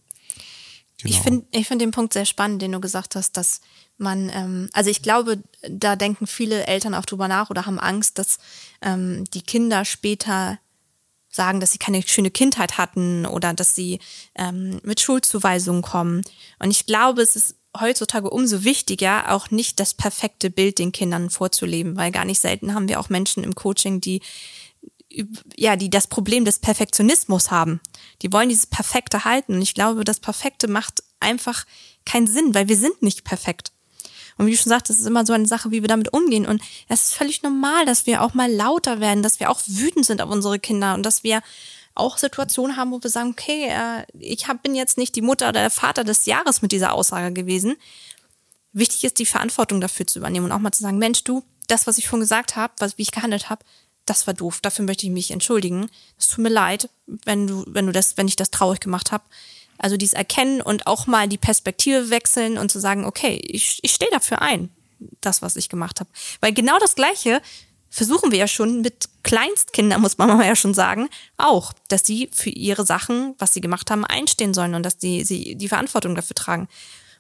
Genau. 1.02 1.16
Ich 1.16 1.22
finde 1.22 1.46
ich 1.52 1.68
find 1.68 1.82
den 1.82 1.92
Punkt 1.92 2.14
sehr 2.14 2.26
spannend, 2.26 2.62
den 2.62 2.74
du 2.74 2.80
gesagt 2.80 3.16
hast, 3.16 3.38
dass 3.38 3.62
man, 3.98 4.30
ähm, 4.34 4.70
also 4.74 4.90
ich 4.90 5.02
glaube, 5.02 5.42
da 5.70 5.96
denken 5.96 6.28
viele 6.28 6.66
Eltern 6.68 6.94
auch 6.94 7.06
drüber 7.06 7.28
nach 7.28 7.50
oder 7.50 7.66
haben 7.66 7.80
Angst, 7.80 8.20
dass 8.20 8.38
ähm, 8.82 9.24
die 9.34 9.42
Kinder 9.42 9.86
später 9.86 10.60
sagen, 11.30 11.60
dass 11.60 11.72
sie 11.72 11.78
keine 11.80 12.02
schöne 12.04 12.30
Kindheit 12.30 12.78
hatten 12.78 13.26
oder 13.26 13.54
dass 13.54 13.74
sie 13.74 14.00
ähm, 14.36 14.80
mit 14.84 15.00
Schuldzuweisungen 15.00 15.82
kommen. 15.82 16.22
Und 16.60 16.72
ich 16.72 16.86
glaube, 16.86 17.22
es 17.22 17.36
ist 17.36 17.56
heutzutage 17.80 18.30
umso 18.30 18.64
wichtiger, 18.64 19.32
auch 19.32 19.52
nicht 19.52 19.80
das 19.80 19.94
perfekte 19.94 20.50
Bild 20.50 20.80
den 20.80 20.92
Kindern 20.92 21.30
vorzuleben, 21.30 21.96
weil 21.96 22.12
gar 22.12 22.26
nicht 22.26 22.40
selten 22.40 22.74
haben 22.74 22.88
wir 22.88 23.00
auch 23.00 23.10
Menschen 23.10 23.44
im 23.44 23.56
Coaching, 23.56 24.02
die 24.02 24.22
ja, 25.56 25.76
die 25.76 25.90
das 25.90 26.08
Problem 26.08 26.46
des 26.46 26.60
Perfektionismus 26.60 27.52
haben. 27.52 27.80
Die 28.22 28.34
wollen 28.34 28.50
dieses 28.50 28.66
Perfekte 28.66 29.26
halten. 29.26 29.56
Und 29.56 29.62
ich 29.62 29.76
glaube, 29.76 30.04
das 30.04 30.20
Perfekte 30.20 30.68
macht 30.68 31.04
einfach 31.20 31.66
keinen 32.06 32.28
Sinn, 32.28 32.56
weil 32.56 32.68
wir 32.68 32.78
sind 32.78 33.02
nicht 33.02 33.24
perfekt. 33.24 33.72
Und 34.38 34.48
wie 34.48 34.52
du 34.52 34.58
schon 34.58 34.72
sagst, 34.72 34.90
das 34.90 35.00
ist 35.00 35.06
immer 35.06 35.26
so 35.26 35.34
eine 35.34 35.48
Sache, 35.48 35.72
wie 35.72 35.82
wir 35.82 35.88
damit 35.88 36.12
umgehen. 36.14 36.48
Und 36.48 36.62
es 36.88 37.06
ist 37.06 37.14
völlig 37.14 37.44
normal, 37.44 37.86
dass 37.86 38.08
wir 38.08 38.22
auch 38.24 38.34
mal 38.34 38.52
lauter 38.52 39.00
werden, 39.00 39.22
dass 39.22 39.40
wir 39.40 39.50
auch 39.50 39.62
wütend 39.68 40.06
sind 40.06 40.22
auf 40.22 40.32
unsere 40.32 40.60
Kinder 40.60 40.96
und 40.96 41.04
dass 41.04 41.24
wir 41.24 41.42
auch 41.96 42.18
Situationen 42.18 42.78
haben, 42.78 42.92
wo 42.92 43.02
wir 43.02 43.10
sagen, 43.10 43.32
okay, 43.32 43.68
äh, 43.70 44.06
ich 44.20 44.48
hab, 44.48 44.64
bin 44.64 44.76
jetzt 44.76 44.98
nicht 44.98 45.16
die 45.16 45.22
Mutter 45.22 45.50
oder 45.50 45.62
der 45.62 45.70
Vater 45.70 46.04
des 46.04 46.26
Jahres 46.26 46.62
mit 46.62 46.72
dieser 46.72 46.94
Aussage 46.94 47.34
gewesen. 47.34 47.76
Wichtig 48.72 49.04
ist, 49.04 49.20
die 49.20 49.26
Verantwortung 49.26 49.82
dafür 49.82 50.08
zu 50.08 50.20
übernehmen 50.20 50.46
und 50.46 50.52
auch 50.52 50.60
mal 50.60 50.72
zu 50.72 50.82
sagen, 50.82 50.98
Mensch, 50.98 51.24
du, 51.24 51.44
das, 51.68 51.88
was 51.88 51.98
ich 51.98 52.06
schon 52.06 52.20
gesagt 52.20 52.56
habe, 52.56 52.74
wie 52.96 53.02
ich 53.04 53.12
gehandelt 53.12 53.50
habe, 53.50 53.64
das 54.06 54.28
war 54.28 54.34
doof. 54.34 54.60
Dafür 54.62 54.86
möchte 54.86 55.06
ich 55.06 55.12
mich 55.12 55.32
entschuldigen. 55.32 55.90
Es 56.18 56.28
tut 56.28 56.44
mir 56.44 56.50
leid, 56.50 56.90
wenn 57.06 57.48
du, 57.48 57.64
wenn 57.68 57.86
du 57.86 57.92
das, 57.92 58.18
wenn 58.18 58.28
ich 58.28 58.36
das 58.36 58.52
traurig 58.52 58.80
gemacht 58.80 59.12
habe. 59.12 59.24
Also 59.78 59.98
dies 59.98 60.14
erkennen 60.14 60.62
und 60.62 60.88
auch 60.88 61.08
mal 61.08 61.28
die 61.28 61.38
Perspektive 61.38 62.10
wechseln 62.10 62.58
und 62.58 62.72
zu 62.72 62.80
sagen, 62.80 63.06
okay, 63.06 63.40
ich, 63.44 63.80
ich 63.82 63.92
stehe 63.92 64.12
dafür 64.12 64.42
ein, 64.42 64.70
das, 65.22 65.42
was 65.42 65.56
ich 65.56 65.70
gemacht 65.70 66.00
habe. 66.00 66.10
Weil 66.42 66.54
genau 66.54 66.78
das 66.80 66.96
Gleiche 66.96 67.42
versuchen 67.90 68.32
wir 68.32 68.40
ja 68.40 68.48
schon 68.48 68.82
mit 68.82 69.10
Kleinstkindern, 69.24 70.02
muss 70.02 70.18
man 70.18 70.28
mal 70.38 70.46
ja 70.46 70.56
schon 70.56 70.74
sagen, 70.74 71.10
auch, 71.38 71.74
dass 71.88 72.06
sie 72.06 72.30
für 72.32 72.50
ihre 72.50 72.86
Sachen, 72.86 73.36
was 73.40 73.54
sie 73.54 73.62
gemacht 73.62 73.90
haben, 73.90 74.06
einstehen 74.06 74.54
sollen 74.54 74.76
und 74.76 74.84
dass 74.84 74.98
die, 74.98 75.24
sie 75.24 75.56
die 75.56 75.68
Verantwortung 75.70 76.16
dafür 76.16 76.36
tragen. 76.36 76.68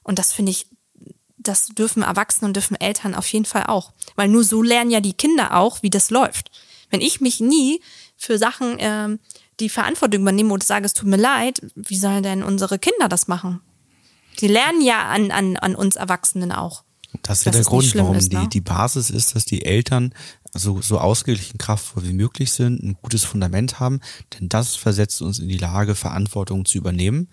Und 0.03 0.19
das 0.19 0.33
finde 0.33 0.51
ich, 0.51 0.67
das 1.37 1.67
dürfen 1.67 2.03
Erwachsene 2.03 2.47
und 2.47 2.55
dürfen 2.55 2.79
Eltern 2.79 3.15
auf 3.15 3.27
jeden 3.27 3.45
Fall 3.45 3.65
auch. 3.65 3.91
Weil 4.15 4.29
nur 4.29 4.43
so 4.43 4.61
lernen 4.61 4.91
ja 4.91 5.01
die 5.01 5.13
Kinder 5.13 5.57
auch, 5.57 5.83
wie 5.83 5.89
das 5.89 6.09
läuft. 6.09 6.51
Wenn 6.89 7.01
ich 7.01 7.21
mich 7.21 7.39
nie 7.39 7.81
für 8.15 8.37
Sachen 8.37 8.77
ähm, 8.79 9.19
die 9.59 9.69
Verantwortung 9.69 10.21
übernehme 10.21 10.53
und 10.53 10.63
sage, 10.63 10.85
es 10.85 10.93
tut 10.93 11.09
mir 11.09 11.17
leid, 11.17 11.61
wie 11.75 11.97
sollen 11.97 12.23
denn 12.23 12.43
unsere 12.43 12.79
Kinder 12.79 13.09
das 13.09 13.27
machen? 13.27 13.61
Die 14.39 14.47
lernen 14.47 14.81
ja 14.81 15.07
an, 15.09 15.31
an, 15.31 15.57
an 15.57 15.75
uns 15.75 15.95
Erwachsenen 15.95 16.51
auch. 16.51 16.83
Das 17.21 17.39
ist 17.39 17.45
ja 17.45 17.51
der 17.51 17.63
Grund, 17.63 17.93
warum 17.95 18.15
ist, 18.15 18.31
die, 18.31 18.37
ne? 18.37 18.47
die 18.47 18.61
Basis 18.61 19.09
ist, 19.09 19.35
dass 19.35 19.45
die 19.45 19.65
Eltern 19.65 20.13
so, 20.53 20.81
so 20.81 20.99
ausgeglichen 20.99 21.57
kraftvoll 21.57 22.03
wie 22.05 22.13
möglich 22.13 22.51
sind, 22.51 22.83
ein 22.83 22.95
gutes 23.01 23.23
Fundament 23.23 23.79
haben, 23.79 23.99
denn 24.33 24.49
das 24.49 24.75
versetzt 24.75 25.21
uns 25.21 25.39
in 25.39 25.47
die 25.49 25.57
Lage, 25.57 25.95
Verantwortung 25.95 26.65
zu 26.65 26.77
übernehmen. 26.77 27.29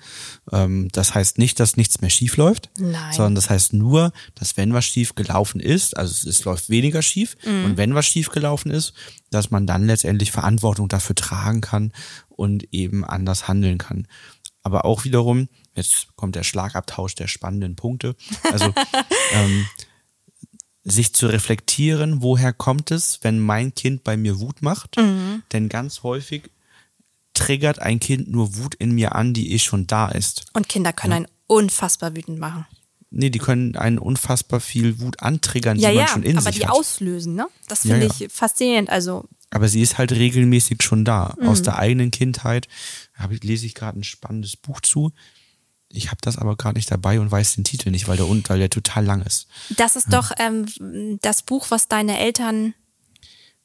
Ähm, 0.52 0.88
das 0.92 1.14
heißt 1.14 1.38
nicht, 1.38 1.60
dass 1.60 1.76
nichts 1.76 2.00
mehr 2.00 2.10
schief 2.10 2.36
läuft, 2.36 2.70
Nein. 2.78 3.12
sondern 3.12 3.34
das 3.34 3.50
heißt 3.50 3.74
nur, 3.74 4.12
dass 4.34 4.56
wenn 4.56 4.72
was 4.72 4.84
schief 4.86 5.14
gelaufen 5.14 5.60
ist, 5.60 5.96
also 5.96 6.10
es, 6.12 6.24
es 6.24 6.44
läuft 6.44 6.70
weniger 6.70 7.02
schief 7.02 7.36
Mhm. 7.44 7.64
und 7.64 7.76
wenn 7.76 7.94
was 7.94 8.06
schief 8.06 8.30
gelaufen 8.30 8.70
ist, 8.70 8.92
dass 9.30 9.50
man 9.50 9.66
dann 9.66 9.86
letztendlich 9.86 10.32
Verantwortung 10.32 10.88
dafür 10.88 11.14
tragen 11.14 11.60
kann 11.60 11.92
und 12.28 12.72
eben 12.72 13.04
anders 13.04 13.48
handeln 13.48 13.78
kann. 13.78 14.06
Aber 14.62 14.84
auch 14.84 15.04
wiederum, 15.04 15.48
jetzt 15.74 16.08
kommt 16.16 16.36
der 16.36 16.42
Schlagabtausch 16.42 17.14
der 17.14 17.28
spannenden 17.28 17.76
Punkte. 17.76 18.14
Also 18.52 18.66
ähm, 19.32 19.66
sich 20.84 21.12
zu 21.12 21.26
reflektieren, 21.26 22.22
woher 22.22 22.52
kommt 22.52 22.90
es, 22.90 23.18
wenn 23.22 23.38
mein 23.38 23.74
Kind 23.74 24.02
bei 24.04 24.16
mir 24.16 24.40
Wut 24.40 24.62
macht. 24.62 24.96
Denn 25.52 25.68
ganz 25.68 26.02
häufig 26.02 26.50
triggert 27.34 27.78
ein 27.80 28.00
Kind 28.00 28.28
nur 28.30 28.56
Wut 28.56 28.74
in 28.74 28.92
mir 28.92 29.14
an, 29.14 29.34
die 29.34 29.52
eh 29.52 29.58
schon 29.58 29.86
da 29.86 30.08
ist. 30.08 30.44
Und 30.52 30.68
Kinder 30.68 30.92
können 30.92 31.12
einen 31.12 31.26
unfassbar 31.46 32.14
wütend 32.16 32.38
machen. 32.38 32.66
Nee, 33.10 33.30
die 33.30 33.38
können 33.40 33.76
einen 33.76 33.98
unfassbar 33.98 34.60
viel 34.60 35.00
Wut 35.00 35.20
antriggern, 35.20 35.78
Ja, 35.78 35.90
die 35.90 35.96
man 35.96 36.04
ja, 36.06 36.10
schon 36.12 36.22
in 36.22 36.36
aber 36.38 36.52
sich 36.52 36.60
die 36.60 36.66
hat. 36.66 36.72
auslösen, 36.74 37.34
ne? 37.34 37.48
Das 37.66 37.84
Ja, 37.84 37.96
finde 37.96 38.06
ja. 38.06 38.26
ich 38.26 38.32
faszinierend. 38.32 38.88
Also, 38.88 39.24
Aber 39.50 39.68
sie 39.68 39.80
ist 39.82 39.98
halt 39.98 40.12
regelmäßig 40.12 40.82
schon 40.82 41.04
da. 41.04 41.34
Mhm. 41.40 41.48
Aus 41.48 41.62
der 41.62 41.78
eigenen 41.78 42.10
Kindheit 42.12 42.68
hab 43.14 43.32
ich, 43.32 43.42
lese 43.42 43.66
ich 43.66 43.74
gerade 43.74 43.98
ein 43.98 44.04
spannendes 44.04 44.56
Buch 44.56 44.80
zu. 44.80 45.12
Ich 45.92 46.08
habe 46.08 46.18
das 46.22 46.38
aber 46.38 46.56
gerade 46.56 46.76
nicht 46.78 46.90
dabei 46.90 47.18
und 47.20 47.30
weiß 47.32 47.56
den 47.56 47.64
Titel 47.64 47.90
nicht, 47.90 48.06
weil 48.08 48.16
der, 48.16 48.28
weil 48.28 48.58
der 48.58 48.70
total 48.70 49.04
lang 49.04 49.22
ist. 49.22 49.48
das 49.76 49.96
ist 49.96 50.12
doch 50.12 50.30
ähm, 50.38 50.66
das 51.22 51.42
Buch, 51.42 51.66
was 51.70 51.88
deine 51.88 52.18
Eltern 52.18 52.74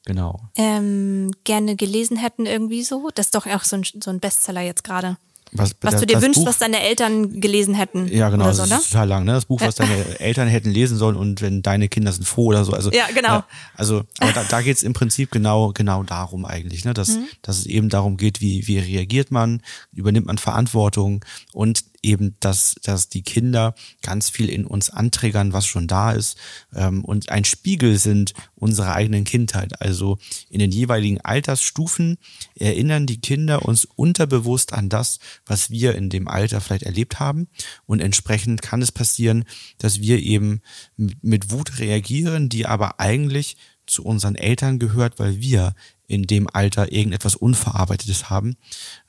Genau. 0.04 0.40
ähm, 0.56 1.32
gerne 1.44 1.74
gelesen 1.76 2.16
hätten, 2.16 2.46
irgendwie 2.46 2.84
so. 2.84 3.10
Das 3.14 3.26
ist 3.26 3.34
doch 3.34 3.46
auch 3.46 3.64
so 3.64 3.76
ein, 3.76 3.82
so 3.84 4.10
ein 4.10 4.20
Bestseller 4.20 4.60
jetzt 4.60 4.84
gerade. 4.84 5.16
Was, 5.52 5.74
Was 5.80 5.92
das- 5.92 6.00
du 6.00 6.06
dir 6.06 6.20
wünschst, 6.22 6.42
Buch- 6.42 6.48
was 6.48 6.58
deine 6.58 6.80
Eltern 6.80 7.40
gelesen 7.40 7.74
hätten. 7.74 8.06
Ja, 8.08 8.28
genau, 8.30 8.44
Oder 8.44 8.54
das 8.54 8.68
so, 8.68 8.74
ne? 8.74 8.80
ist 8.80 8.90
total 8.90 9.08
lang, 9.08 9.24
ne? 9.24 9.32
Das 9.32 9.46
Buch, 9.46 9.60
was 9.60 9.74
deine 9.76 9.94
Eltern 10.20 10.48
hätten 10.48 10.70
lesen 10.70 10.96
sollen 10.96 11.16
und 11.16 11.40
wenn 11.40 11.62
deine 11.62 11.88
Kinder 11.88 12.12
sind 12.12 12.24
froh 12.24 12.46
oder 12.46 12.64
so. 12.64 12.72
Also, 12.72 12.90
Ja, 12.92 13.06
genau. 13.14 13.42
also, 13.74 14.02
aber 14.18 14.32
da, 14.32 14.44
da 14.44 14.60
geht 14.62 14.76
es 14.76 14.82
im 14.82 14.92
Prinzip 14.92 15.30
genau, 15.30 15.70
genau 15.72 16.02
darum 16.02 16.44
eigentlich, 16.44 16.84
ne? 16.84 16.94
Dass, 16.94 17.10
Mhm. 17.10 17.26
dass 17.42 17.58
es 17.58 17.66
eben 17.66 17.88
darum 17.88 18.16
geht, 18.16 18.40
wie, 18.40 18.66
wie 18.66 18.78
reagiert 18.78 19.30
man, 19.30 19.62
übernimmt 19.92 20.26
man 20.26 20.38
Verantwortung 20.38 21.24
und 21.52 21.84
eben, 22.06 22.36
dass, 22.40 22.76
dass 22.82 23.08
die 23.08 23.22
Kinder 23.22 23.74
ganz 24.02 24.30
viel 24.30 24.48
in 24.48 24.64
uns 24.64 24.90
anträgern, 24.90 25.52
was 25.52 25.66
schon 25.66 25.88
da 25.88 26.12
ist 26.12 26.38
ähm, 26.74 27.04
und 27.04 27.30
ein 27.30 27.44
Spiegel 27.44 27.98
sind 27.98 28.32
unserer 28.54 28.94
eigenen 28.94 29.24
Kindheit. 29.24 29.80
Also 29.82 30.18
in 30.48 30.60
den 30.60 30.70
jeweiligen 30.70 31.20
Altersstufen 31.20 32.18
erinnern 32.54 33.06
die 33.06 33.20
Kinder 33.20 33.64
uns 33.64 33.84
unterbewusst 33.84 34.72
an 34.72 34.88
das, 34.88 35.18
was 35.44 35.70
wir 35.70 35.94
in 35.94 36.08
dem 36.08 36.28
Alter 36.28 36.60
vielleicht 36.60 36.84
erlebt 36.84 37.18
haben. 37.18 37.48
Und 37.86 38.00
entsprechend 38.00 38.62
kann 38.62 38.80
es 38.80 38.92
passieren, 38.92 39.44
dass 39.78 40.00
wir 40.00 40.20
eben 40.20 40.62
mit, 40.96 41.22
mit 41.22 41.50
Wut 41.50 41.78
reagieren, 41.78 42.48
die 42.48 42.66
aber 42.66 43.00
eigentlich 43.00 43.56
zu 43.86 44.04
unseren 44.04 44.34
Eltern 44.34 44.78
gehört, 44.78 45.18
weil 45.18 45.40
wir 45.40 45.74
in 46.08 46.24
dem 46.24 46.48
Alter 46.52 46.92
irgendetwas 46.92 47.34
Unverarbeitetes 47.34 48.30
haben. 48.30 48.56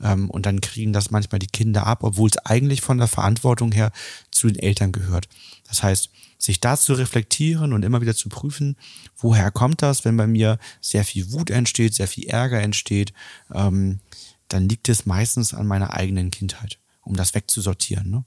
Ähm, 0.02 0.30
und 0.30 0.46
dann 0.46 0.62
kriegen 0.62 0.94
das 0.94 1.12
manchmal 1.12 1.40
die 1.40 1.48
Kinder 1.48 1.86
ab, 1.86 2.04
obwohl 2.04 2.30
es 2.30 2.38
eigentlich 2.38 2.82
von 2.82 2.98
der 2.98 3.08
Verantwortung 3.08 3.72
her 3.72 3.92
zu 4.32 4.48
den 4.48 4.60
Eltern 4.60 4.92
gehört. 4.92 5.28
Das 5.68 5.84
heißt, 5.84 6.10
sich 6.38 6.60
da 6.60 6.78
zu 6.78 6.94
reflektieren 6.94 7.74
und 7.74 7.84
immer 7.84 8.02
wieder 8.02 8.16
zu 8.16 8.30
prüfen, 8.30 8.78
woher 9.18 9.52
kommt 9.52 9.82
das, 9.82 10.06
wenn 10.06 10.18
bei 10.18 10.28
mir 10.28 10.60
sehr 10.82 11.04
viel 11.04 11.32
Wut 11.32 11.50
entsteht, 11.50 11.96
sehr 11.96 12.08
viel 12.08 12.28
Ärger 12.28 12.62
entsteht, 12.62 13.14
ähm, 13.54 14.00
dann 14.48 14.70
liegt 14.70 14.88
es 14.90 15.06
meistens 15.06 15.54
an 15.54 15.68
meiner 15.68 15.94
eigenen 15.94 16.32
Kindheit, 16.32 16.80
um 17.02 17.16
das 17.16 17.34
wegzusortieren. 17.34 18.10
Ne? 18.10 18.24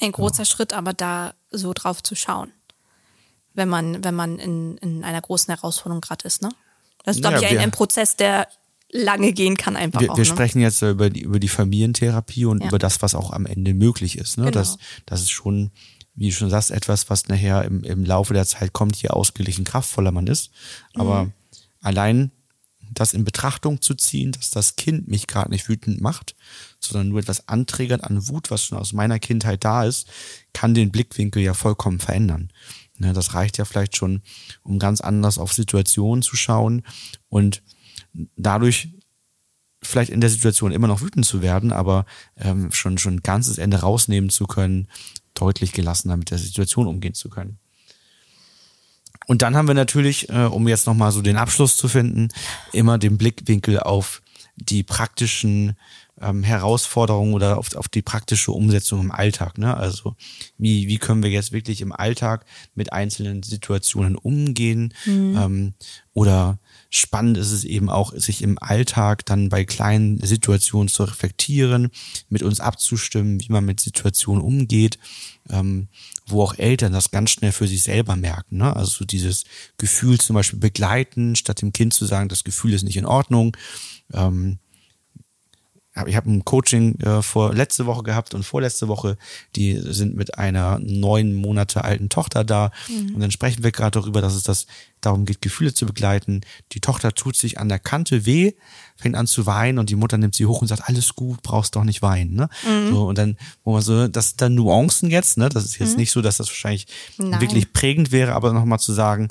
Ein 0.00 0.12
großer 0.12 0.44
Schritt, 0.44 0.72
aber 0.72 0.92
da 0.92 1.34
so 1.50 1.72
drauf 1.72 2.02
zu 2.02 2.14
schauen. 2.14 2.52
Wenn 3.54 3.68
man, 3.68 4.04
wenn 4.04 4.14
man 4.14 4.38
in, 4.38 4.76
in 4.78 5.02
einer 5.02 5.22
großen 5.22 5.52
Herausforderung 5.52 6.02
gerade 6.02 6.26
ist, 6.26 6.42
ne? 6.42 6.50
Das 7.06 7.16
ist, 7.16 7.22
glaube 7.22 7.36
Naja, 7.36 7.50
ich, 7.52 7.58
ein, 7.58 7.70
Prozess, 7.70 8.16
der 8.16 8.46
lange 8.92 9.32
gehen 9.32 9.56
kann 9.56 9.76
einfach 9.76 10.00
Wir, 10.00 10.12
auch. 10.12 10.16
wir 10.16 10.22
ne? 10.24 10.26
sprechen 10.26 10.60
jetzt 10.60 10.82
ja 10.82 10.90
über 10.90 11.08
die, 11.08 11.20
über 11.22 11.38
die 11.40 11.48
Familientherapie 11.48 12.44
und 12.44 12.60
Ja. 12.62 12.68
über 12.68 12.78
das, 12.78 13.00
was 13.00 13.14
auch 13.14 13.32
am 13.32 13.46
Ende 13.46 13.72
möglich 13.74 14.18
ist. 14.18 14.36
Ne? 14.36 14.44
Genau. 14.46 14.54
Das, 14.58 14.76
das 15.06 15.22
ist 15.22 15.30
schon, 15.30 15.70
wie 16.14 16.28
du 16.28 16.34
schon 16.34 16.50
sagst, 16.50 16.70
etwas, 16.70 17.08
was 17.08 17.28
nachher 17.28 17.64
im, 17.64 17.82
im 17.84 18.04
Laufe 18.04 18.34
der 18.34 18.46
Zeit 18.46 18.72
kommt, 18.72 18.96
je 18.96 19.08
ausgeglichen 19.08 19.64
kraftvoller 19.64 20.12
man 20.12 20.26
ist. 20.26 20.50
Aber 20.94 21.24
Mhm. 21.24 21.32
allein 21.80 22.30
das 22.92 23.12
in 23.14 23.24
Betrachtung 23.24 23.80
zu 23.82 23.94
ziehen, 23.94 24.32
dass 24.32 24.50
das 24.50 24.76
Kind 24.76 25.08
mich 25.08 25.26
gerade 25.26 25.50
nicht 25.50 25.68
wütend 25.68 26.00
macht, 26.00 26.34
sondern 26.80 27.08
nur 27.08 27.18
etwas 27.20 27.48
anträgert 27.48 28.02
an 28.04 28.28
Wut, 28.28 28.50
was 28.50 28.64
schon 28.64 28.78
aus 28.78 28.92
meiner 28.92 29.18
Kindheit 29.18 29.64
da 29.64 29.84
ist, 29.84 30.06
kann 30.54 30.72
den 30.74 30.90
Blickwinkel 30.92 31.42
ja 31.42 31.52
vollkommen 31.54 31.98
verändern. 31.98 32.50
Ne, 32.98 33.12
das 33.12 33.34
reicht 33.34 33.58
ja 33.58 33.64
vielleicht 33.64 33.96
schon, 33.96 34.22
um 34.62 34.78
ganz 34.78 35.00
anders 35.00 35.38
auf 35.38 35.52
Situationen 35.52 36.22
zu 36.22 36.36
schauen 36.36 36.82
und 37.28 37.62
dadurch 38.36 38.88
vielleicht 39.82 40.10
in 40.10 40.20
der 40.20 40.30
Situation 40.30 40.72
immer 40.72 40.88
noch 40.88 41.02
wütend 41.02 41.26
zu 41.26 41.42
werden, 41.42 41.72
aber 41.72 42.06
ähm, 42.36 42.72
schon 42.72 42.98
schon 42.98 43.16
ein 43.16 43.22
ganzes 43.22 43.58
Ende 43.58 43.80
rausnehmen 43.80 44.30
zu 44.30 44.46
können, 44.46 44.88
deutlich 45.34 45.72
gelassener 45.72 46.16
mit 46.16 46.30
der 46.30 46.38
Situation 46.38 46.86
umgehen 46.86 47.14
zu 47.14 47.28
können. 47.28 47.58
Und 49.26 49.42
dann 49.42 49.56
haben 49.56 49.68
wir 49.68 49.74
natürlich, 49.74 50.28
äh, 50.30 50.44
um 50.44 50.68
jetzt 50.68 50.86
nochmal 50.86 51.12
so 51.12 51.20
den 51.20 51.36
Abschluss 51.36 51.76
zu 51.76 51.88
finden, 51.88 52.28
immer 52.72 52.96
den 52.96 53.18
Blickwinkel 53.18 53.80
auf 53.80 54.22
die 54.56 54.82
praktischen 54.82 55.76
ähm, 56.20 56.42
Herausforderungen 56.42 57.34
oder 57.34 57.58
auf, 57.58 57.74
auf 57.74 57.88
die 57.88 58.02
praktische 58.02 58.52
Umsetzung 58.52 59.00
im 59.00 59.10
Alltag. 59.10 59.58
Ne? 59.58 59.76
Also 59.76 60.16
wie, 60.58 60.88
wie 60.88 60.98
können 60.98 61.22
wir 61.22 61.30
jetzt 61.30 61.52
wirklich 61.52 61.80
im 61.80 61.92
Alltag 61.92 62.46
mit 62.74 62.92
einzelnen 62.92 63.42
Situationen 63.42 64.16
umgehen? 64.16 64.94
Ähm, 65.06 65.74
oder 66.14 66.58
spannend 66.88 67.36
ist 67.36 67.52
es 67.52 67.64
eben 67.64 67.90
auch, 67.90 68.14
sich 68.14 68.40
im 68.40 68.58
Alltag 68.58 69.26
dann 69.26 69.50
bei 69.50 69.64
kleinen 69.64 70.18
Situationen 70.20 70.88
zu 70.88 71.04
reflektieren, 71.04 71.90
mit 72.30 72.42
uns 72.42 72.60
abzustimmen, 72.60 73.40
wie 73.40 73.52
man 73.52 73.64
mit 73.64 73.80
Situationen 73.80 74.42
umgeht, 74.42 74.98
ähm, 75.50 75.88
wo 76.26 76.42
auch 76.42 76.54
Eltern 76.54 76.92
das 76.92 77.10
ganz 77.10 77.30
schnell 77.30 77.52
für 77.52 77.68
sich 77.68 77.82
selber 77.82 78.16
merken. 78.16 78.56
Ne? 78.58 78.74
Also 78.74 78.90
so 78.90 79.04
dieses 79.04 79.44
Gefühl 79.76 80.18
zum 80.18 80.34
Beispiel 80.34 80.58
begleiten, 80.58 81.36
statt 81.36 81.60
dem 81.60 81.72
Kind 81.72 81.92
zu 81.92 82.06
sagen, 82.06 82.30
das 82.30 82.44
Gefühl 82.44 82.72
ist 82.72 82.84
nicht 82.84 82.96
in 82.96 83.06
Ordnung. 83.06 83.56
Ähm, 84.12 84.58
ich 86.06 86.16
habe 86.16 86.30
ein 86.30 86.44
Coaching 86.44 86.98
äh, 87.00 87.22
vor 87.22 87.54
letzte 87.54 87.86
Woche 87.86 88.02
gehabt 88.02 88.34
und 88.34 88.44
vorletzte 88.44 88.88
Woche, 88.88 89.16
die 89.54 89.76
sind 89.76 90.14
mit 90.14 90.38
einer 90.38 90.78
neun 90.78 91.34
Monate 91.34 91.84
alten 91.84 92.08
Tochter 92.08 92.44
da 92.44 92.70
und 92.88 93.20
dann 93.20 93.30
sprechen 93.30 93.64
wir 93.64 93.72
gerade 93.72 94.00
darüber, 94.00 94.20
dass 94.20 94.34
es 94.34 94.42
das 94.42 94.66
darum 95.00 95.24
geht, 95.24 95.40
Gefühle 95.40 95.72
zu 95.72 95.86
begleiten. 95.86 96.40
Die 96.72 96.80
Tochter 96.80 97.12
tut 97.12 97.36
sich 97.36 97.58
an 97.58 97.68
der 97.68 97.78
Kante 97.78 98.26
weh, 98.26 98.52
fängt 98.96 99.14
an 99.14 99.26
zu 99.26 99.46
weinen 99.46 99.78
und 99.78 99.90
die 99.90 99.96
Mutter 99.96 100.18
nimmt 100.18 100.34
sie 100.34 100.46
hoch 100.46 100.62
und 100.62 100.68
sagt, 100.68 100.88
alles 100.88 101.14
gut, 101.14 101.42
brauchst 101.42 101.76
doch 101.76 101.84
nicht 101.84 102.02
weinen. 102.02 102.34
Ne? 102.34 102.48
So, 102.90 103.06
und 103.06 103.18
dann, 103.18 103.36
wo 103.64 103.72
man 103.72 103.82
so, 103.82 104.08
das 104.08 104.30
sind 104.30 104.40
dann 104.40 104.54
Nuancen 104.54 105.10
jetzt, 105.10 105.38
ne? 105.38 105.48
Das 105.48 105.64
ist 105.64 105.78
jetzt 105.78 105.96
nicht 105.96 106.10
so, 106.10 106.22
dass 106.22 106.38
das 106.38 106.48
wahrscheinlich 106.48 106.86
Nein. 107.18 107.40
wirklich 107.40 107.72
prägend 107.72 108.10
wäre, 108.10 108.34
aber 108.34 108.52
nochmal 108.52 108.80
zu 108.80 108.92
sagen, 108.92 109.28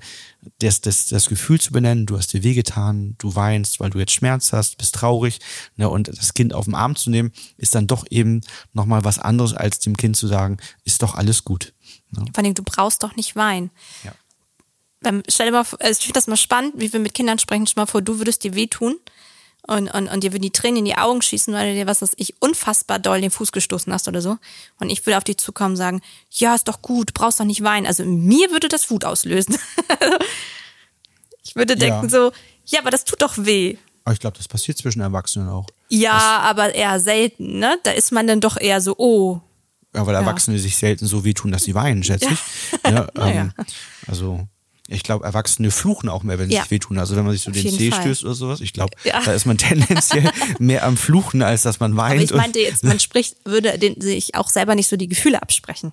das, 0.60 0.81
das, 0.81 1.08
das 1.08 1.29
Gefühl 1.29 1.60
zu 1.60 1.71
benennen, 1.71 2.05
du 2.05 2.17
hast 2.17 2.34
dir 2.34 2.43
wehgetan, 2.43 3.15
du 3.17 3.36
weinst, 3.36 3.79
weil 3.79 3.89
du 3.89 3.99
jetzt 3.99 4.13
Schmerz 4.13 4.53
hast, 4.53 4.77
bist 4.77 4.95
traurig, 4.95 5.39
ne, 5.75 5.89
und 5.89 6.08
das 6.08 6.34
Kind 6.34 6.53
auf 6.53 6.65
den 6.65 6.75
Arm 6.75 6.95
zu 6.95 7.10
nehmen, 7.10 7.31
ist 7.58 7.75
dann 7.75 7.88
doch 7.88 8.05
eben 8.10 8.41
nochmal 8.73 9.03
was 9.03 9.19
anderes, 9.19 9.53
als 9.53 9.79
dem 9.79 9.97
Kind 9.97 10.17
zu 10.17 10.27
sagen, 10.27 10.58
ist 10.84 11.01
doch 11.01 11.15
alles 11.15 11.43
gut. 11.43 11.73
Ne? 12.12 12.25
Vor 12.34 12.43
allem, 12.43 12.53
du 12.53 12.63
brauchst 12.63 13.03
doch 13.03 13.15
nicht 13.15 13.36
weinen. 13.36 13.71
Ja. 14.03 14.13
Wenn, 15.01 15.23
stell 15.27 15.47
dir 15.47 15.51
mal 15.51 15.63
vor, 15.63 15.79
also 15.81 15.97
ich 15.99 16.05
finde 16.05 16.17
das 16.17 16.27
mal 16.27 16.38
spannend, 16.38 16.73
wie 16.77 16.91
wir 16.91 16.99
mit 16.99 17.13
Kindern 17.13 17.39
sprechen. 17.39 17.67
Stell 17.67 17.75
dir 17.75 17.81
mal 17.81 17.91
vor, 17.91 18.01
du 18.01 18.17
würdest 18.17 18.43
dir 18.43 18.55
wehtun 18.55 18.97
und, 19.67 19.89
und, 19.89 20.08
und 20.08 20.23
dir 20.23 20.32
würden 20.32 20.43
die 20.43 20.51
Tränen 20.51 20.78
in 20.78 20.86
die 20.86 20.97
Augen 20.97 21.21
schießen, 21.21 21.54
weil 21.54 21.69
du 21.69 21.75
dir, 21.75 21.88
was 21.88 22.01
weiß 22.01 22.13
ich, 22.17 22.36
unfassbar 22.39 22.99
doll 22.99 23.21
den 23.21 23.32
Fuß 23.32 23.51
gestoßen 23.51 23.91
hast 23.91 24.08
oder 24.08 24.21
so. 24.21 24.38
Und 24.80 24.89
ich 24.89 25.06
würde 25.06 25.17
auf 25.17 25.23
dich 25.23 25.38
zukommen 25.38 25.71
und 25.71 25.78
sagen, 25.78 26.01
ja, 26.32 26.54
ist 26.54 26.67
doch 26.67 26.82
gut, 26.82 27.13
brauchst 27.13 27.39
doch 27.39 27.45
nicht 27.45 27.63
weinen. 27.63 27.88
Also 27.88 28.06
mir 28.06 28.51
würde 28.51 28.67
das 28.67 28.89
Wut 28.91 29.06
auslösen. 29.06 29.58
ich 31.43 31.56
würde 31.56 31.75
denken 31.75 32.04
Ja. 32.04 32.10
so, 32.10 32.32
ja, 32.65 32.80
aber 32.80 32.91
das 32.91 33.06
tut 33.06 33.21
doch 33.21 33.34
weh. 33.38 33.78
Aber 34.04 34.13
ich 34.13 34.19
glaube, 34.19 34.38
das 34.38 34.47
passiert 34.47 34.78
zwischen 34.78 35.01
Erwachsenen 35.01 35.49
auch. 35.49 35.65
Ja, 35.89 36.39
aber 36.43 36.73
eher 36.73 36.99
selten, 36.99 37.60
ne? 37.60 37.78
Da 37.84 37.91
ist 37.91 38.12
man 38.12 38.28
dann 38.28 38.41
doch 38.41 38.58
eher 38.58 38.82
so, 38.82 38.95
oh, 38.97 39.41
Ja, 39.95 40.06
weil 40.06 40.15
Erwachsene 40.15 40.60
sich 40.60 40.78
selten 40.78 41.08
so 41.08 41.23
wehtun, 41.23 41.51
dass 41.51 41.63
sie 41.63 41.73
weinen, 41.73 42.04
schätze 42.04 42.30
ich. 42.32 42.39
Ja, 42.91 43.08
ähm, 43.17 43.51
also 44.08 44.47
ich 44.88 45.04
glaube, 45.04 45.26
Erwachsene 45.26 45.71
fluchen 45.71 46.10
auch 46.10 46.21
mehr, 46.24 46.38
wenn 46.38 46.50
sie 46.50 46.56
Ja. 46.56 46.62
sich 46.62 46.71
wehtun. 46.71 47.00
Also 47.00 47.15
wenn 47.15 47.24
man 47.26 47.34
sich 47.34 47.41
so 47.41 47.50
Auf 47.52 47.58
den 47.58 47.74
Zeh 47.76 47.89
Fall. 47.91 48.02
stößt 48.02 48.24
oder 48.24 48.36
sowas, 48.36 48.62
ich 48.62 48.71
glaube, 48.74 48.95
Ja. 49.04 49.19
da 49.24 49.34
ist 49.34 49.45
man 49.45 49.58
tendenziell 49.58 50.30
mehr 50.60 50.84
am 50.86 50.95
Fluchen, 50.98 51.41
als 51.41 51.63
dass 51.63 51.80
man 51.80 51.98
weint. 51.98 52.13
Aber 52.13 52.24
ich 52.24 52.34
meinte 52.34 52.60
jetzt, 52.60 52.84
man 52.84 53.00
spricht, 53.00 53.36
würde 53.45 53.78
den, 53.80 54.00
sich 54.00 54.36
auch 54.36 54.50
selber 54.50 54.76
nicht 54.76 54.88
so 54.88 54.95
die 54.98 55.08
Gefühle 55.08 55.41
absprechen. 55.41 55.91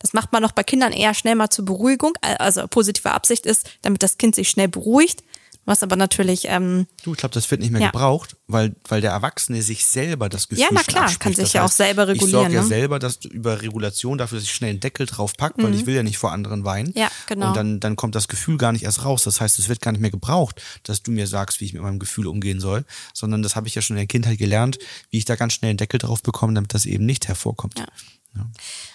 Das 0.00 0.12
macht 0.12 0.30
man 0.32 0.42
noch 0.42 0.52
bei 0.52 0.62
Kindern 0.62 0.92
eher 0.92 1.12
schnell 1.14 1.34
mal 1.34 1.50
zur 1.50 1.64
Beruhigung, 1.64 2.12
also 2.20 2.68
positive 2.68 3.10
Absicht 3.10 3.46
ist, 3.46 3.68
damit 3.82 4.02
das 4.02 4.16
Kind 4.18 4.34
sich 4.36 4.48
schnell 4.48 4.68
beruhigt. 4.68 5.24
Was 5.68 5.82
aber 5.82 5.96
natürlich, 5.96 6.46
ähm, 6.46 6.86
Du, 7.02 7.12
ich 7.12 7.18
glaube, 7.18 7.34
das 7.34 7.50
wird 7.50 7.60
nicht 7.60 7.70
mehr 7.70 7.82
Ja. 7.82 7.90
gebraucht, 7.90 8.36
weil, 8.46 8.74
weil 8.88 9.02
der 9.02 9.10
Erwachsene 9.10 9.60
sich 9.60 9.84
selber 9.84 10.30
das 10.30 10.48
Gefühl 10.48 10.62
Ja, 10.64 10.68
na 10.72 10.82
klar, 10.82 11.02
abspricht. 11.02 11.20
kann 11.20 11.34
sich 11.34 11.44
Das 11.44 11.52
ja 11.52 11.60
auch 11.60 11.66
heißt, 11.66 11.76
selber 11.76 12.04
Ich 12.04 12.08
regulieren, 12.14 12.30
sorge 12.40 12.54
ja 12.54 12.60
ne? 12.60 12.64
Mhm. 12.64 12.68
selber 12.70 12.98
dass 12.98 13.18
du 13.20 13.28
über 13.28 13.60
Regulation 13.60 14.16
dafür, 14.16 14.38
dass 14.38 14.44
ich 14.44 14.54
schnell 14.54 14.70
einen 14.70 14.80
Deckel 14.80 15.04
drauf 15.04 15.34
pack, 15.36 15.52
weil 15.58 15.74
ich 15.74 15.84
will 15.84 15.94
ja 15.94 16.02
nicht 16.02 16.16
vor 16.16 16.32
anderen 16.32 16.64
weinen. 16.64 16.92
Ja, 16.96 17.10
genau. 17.26 17.48
Und 17.48 17.56
dann, 17.56 17.80
dann 17.80 17.96
kommt 17.96 18.14
das 18.14 18.28
Gefühl 18.28 18.56
gar 18.56 18.72
nicht 18.72 18.84
erst 18.84 19.04
raus. 19.04 19.24
Das 19.24 19.42
heißt, 19.42 19.58
es 19.58 19.68
wird 19.68 19.82
gar 19.82 19.92
nicht 19.92 20.00
mehr 20.00 20.10
gebraucht, 20.10 20.62
dass 20.84 21.02
du 21.02 21.10
mir 21.10 21.26
sagst, 21.26 21.60
wie 21.60 21.66
ich 21.66 21.74
mit 21.74 21.82
meinem 21.82 21.98
Gefühl 21.98 22.26
umgehen 22.28 22.60
soll, 22.60 22.86
sondern 23.12 23.42
das 23.42 23.54
habe 23.54 23.68
ich 23.68 23.74
ja 23.74 23.82
schon 23.82 23.96
in 23.96 24.00
der 24.00 24.06
Kindheit 24.06 24.38
gelernt, 24.38 24.78
wie 25.10 25.18
ich 25.18 25.26
da 25.26 25.36
ganz 25.36 25.52
schnell 25.52 25.68
einen 25.68 25.76
Deckel 25.76 25.98
drauf 25.98 26.22
bekomme, 26.22 26.54
damit 26.54 26.72
das 26.72 26.86
eben 26.86 27.04
nicht 27.04 27.28
hervorkommt. 27.28 27.78
Ja. 27.78 28.46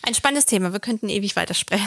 ein 0.01 0.15
spannendes 0.15 0.45
Thema. 0.47 0.73
Wir 0.73 0.79
könnten 0.79 1.07
ewig 1.09 1.35
weitersprechen. 1.35 1.85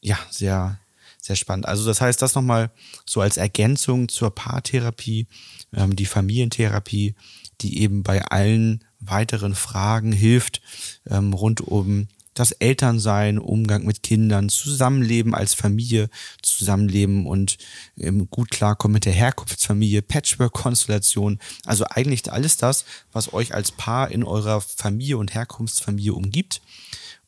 Ja, 0.00 0.18
sehr, 0.30 0.78
sehr 1.24 1.36
spannend. 1.36 1.66
Also 1.66 1.86
das 1.86 2.02
heißt, 2.02 2.20
das 2.20 2.34
nochmal 2.34 2.70
so 3.06 3.22
als 3.22 3.38
Ergänzung 3.38 4.10
zur 4.10 4.34
Paartherapie, 4.34 5.26
ähm, 5.72 5.96
die 5.96 6.04
Familientherapie, 6.04 7.14
die 7.62 7.80
eben 7.80 8.02
bei 8.02 8.22
allen 8.26 8.84
weiteren 9.00 9.54
Fragen 9.54 10.12
hilft, 10.12 10.60
ähm, 11.08 11.32
rund 11.32 11.62
um 11.62 12.08
das 12.34 12.52
Elternsein, 12.52 13.38
Umgang 13.38 13.86
mit 13.86 14.02
Kindern, 14.02 14.50
Zusammenleben 14.50 15.34
als 15.34 15.54
Familie, 15.54 16.10
Zusammenleben 16.42 17.26
und 17.26 17.56
ähm, 17.96 18.28
gut 18.28 18.50
klarkommen 18.50 18.94
mit 18.94 19.06
der 19.06 19.12
Herkunftsfamilie, 19.14 20.02
Patchwork-Konstellation. 20.02 21.38
Also 21.64 21.86
eigentlich 21.88 22.30
alles 22.30 22.58
das, 22.58 22.84
was 23.12 23.32
euch 23.32 23.54
als 23.54 23.72
Paar 23.72 24.10
in 24.10 24.24
eurer 24.24 24.60
Familie 24.60 25.16
und 25.16 25.32
Herkunftsfamilie 25.32 26.12
umgibt. 26.12 26.60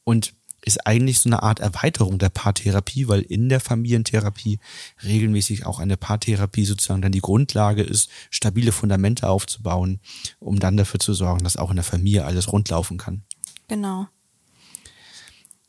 Und 0.04 0.35
ist 0.66 0.87
eigentlich 0.87 1.20
so 1.20 1.29
eine 1.29 1.42
Art 1.42 1.61
Erweiterung 1.61 2.18
der 2.18 2.29
Paartherapie, 2.29 3.09
weil 3.09 3.22
in 3.22 3.48
der 3.48 3.61
Familientherapie 3.61 4.59
regelmäßig 5.05 5.64
auch 5.64 5.79
eine 5.79 5.96
Paartherapie 5.96 6.64
sozusagen 6.64 7.00
dann 7.00 7.12
die 7.12 7.20
Grundlage 7.20 7.83
ist, 7.83 8.11
stabile 8.31 8.72
Fundamente 8.72 9.29
aufzubauen, 9.29 10.00
um 10.40 10.59
dann 10.59 10.76
dafür 10.76 10.98
zu 10.98 11.14
sorgen, 11.14 11.44
dass 11.44 11.57
auch 11.57 11.70
in 11.70 11.76
der 11.76 11.85
Familie 11.85 12.24
alles 12.24 12.52
rundlaufen 12.52 12.98
kann. 12.98 13.22
Genau. 13.68 14.09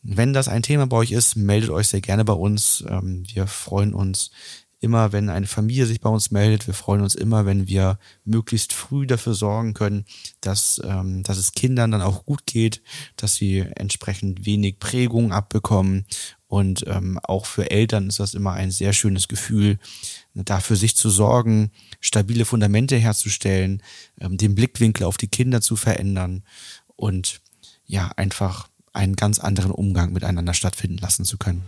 Wenn 0.02 0.34
das 0.34 0.48
ein 0.48 0.64
Thema 0.64 0.88
bei 0.88 0.98
euch 0.98 1.12
ist, 1.12 1.36
meldet 1.36 1.70
euch 1.70 1.90
sehr 1.90 2.02
gerne 2.02 2.26
bei 2.26 2.34
uns. 2.34 2.84
Ähm, 2.88 3.24
Wir 3.32 3.46
freuen 3.46 3.94
uns 3.94 4.32
immer, 4.80 5.12
wenn 5.12 5.30
eine 5.30 5.48
Familie 5.48 5.86
sich 5.86 6.02
bei 6.02 6.10
uns 6.10 6.32
meldet. 6.32 6.68
Wir 6.68 6.74
freuen 6.74 7.02
uns 7.02 7.16
immer, 7.16 7.46
wenn 7.46 7.68
wir 7.68 7.98
möglichst 8.26 8.74
früh 8.74 9.08
dafür 9.08 9.34
sorgen 9.34 9.74
können, 9.74 10.06
dass, 10.42 10.82
ähm, 10.84 11.24
dass 11.24 11.38
es 11.38 11.54
Kindern 11.54 11.92
dann 11.92 12.02
auch 12.02 12.26
gut 12.26 12.46
geht, 12.46 12.82
dass 13.16 13.36
sie 13.36 13.60
entsprechend 13.76 14.46
wenig 14.46 14.80
Prägung 14.80 15.32
abbekommen. 15.32 16.06
Und 16.48 16.86
ähm, 16.88 17.20
auch 17.24 17.46
für 17.46 17.72
Eltern 17.72 18.08
ist 18.08 18.20
das 18.20 18.34
immer 18.34 18.54
ein 18.54 18.72
sehr 18.72 18.94
schönes 18.94 19.28
Gefühl, 19.28 19.80
da 20.34 20.60
für 20.60 20.76
sich 20.76 20.96
zu 20.96 21.10
sorgen, 21.10 21.72
stabile 22.00 22.46
Fundamente 22.46 22.96
herzustellen, 22.96 23.82
ähm, 24.22 24.38
den 24.38 24.56
Blickwinkel 24.56 25.06
auf 25.06 25.18
die 25.18 25.28
Kinder 25.28 25.62
zu 25.62 25.76
verändern 25.76 26.44
und 26.96 27.42
ja, 27.86 28.12
einfach 28.16 28.70
einen 28.94 29.16
ganz 29.16 29.40
anderen 29.40 29.72
Umgang 29.72 30.14
miteinander 30.14 30.54
stattfinden 30.54 30.98
lassen 30.98 31.26
zu 31.26 31.38
können. 31.38 31.64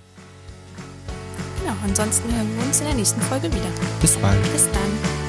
Ansonsten 1.83 2.33
hören 2.33 2.49
wir 2.57 2.65
uns 2.65 2.79
in 2.79 2.87
der 2.87 2.95
nächsten 2.95 3.21
Folge 3.21 3.47
wieder. 3.47 3.71
Bis 4.01 4.17
bald. 4.17 4.41
Bis 4.53 4.67
dann. 4.71 5.28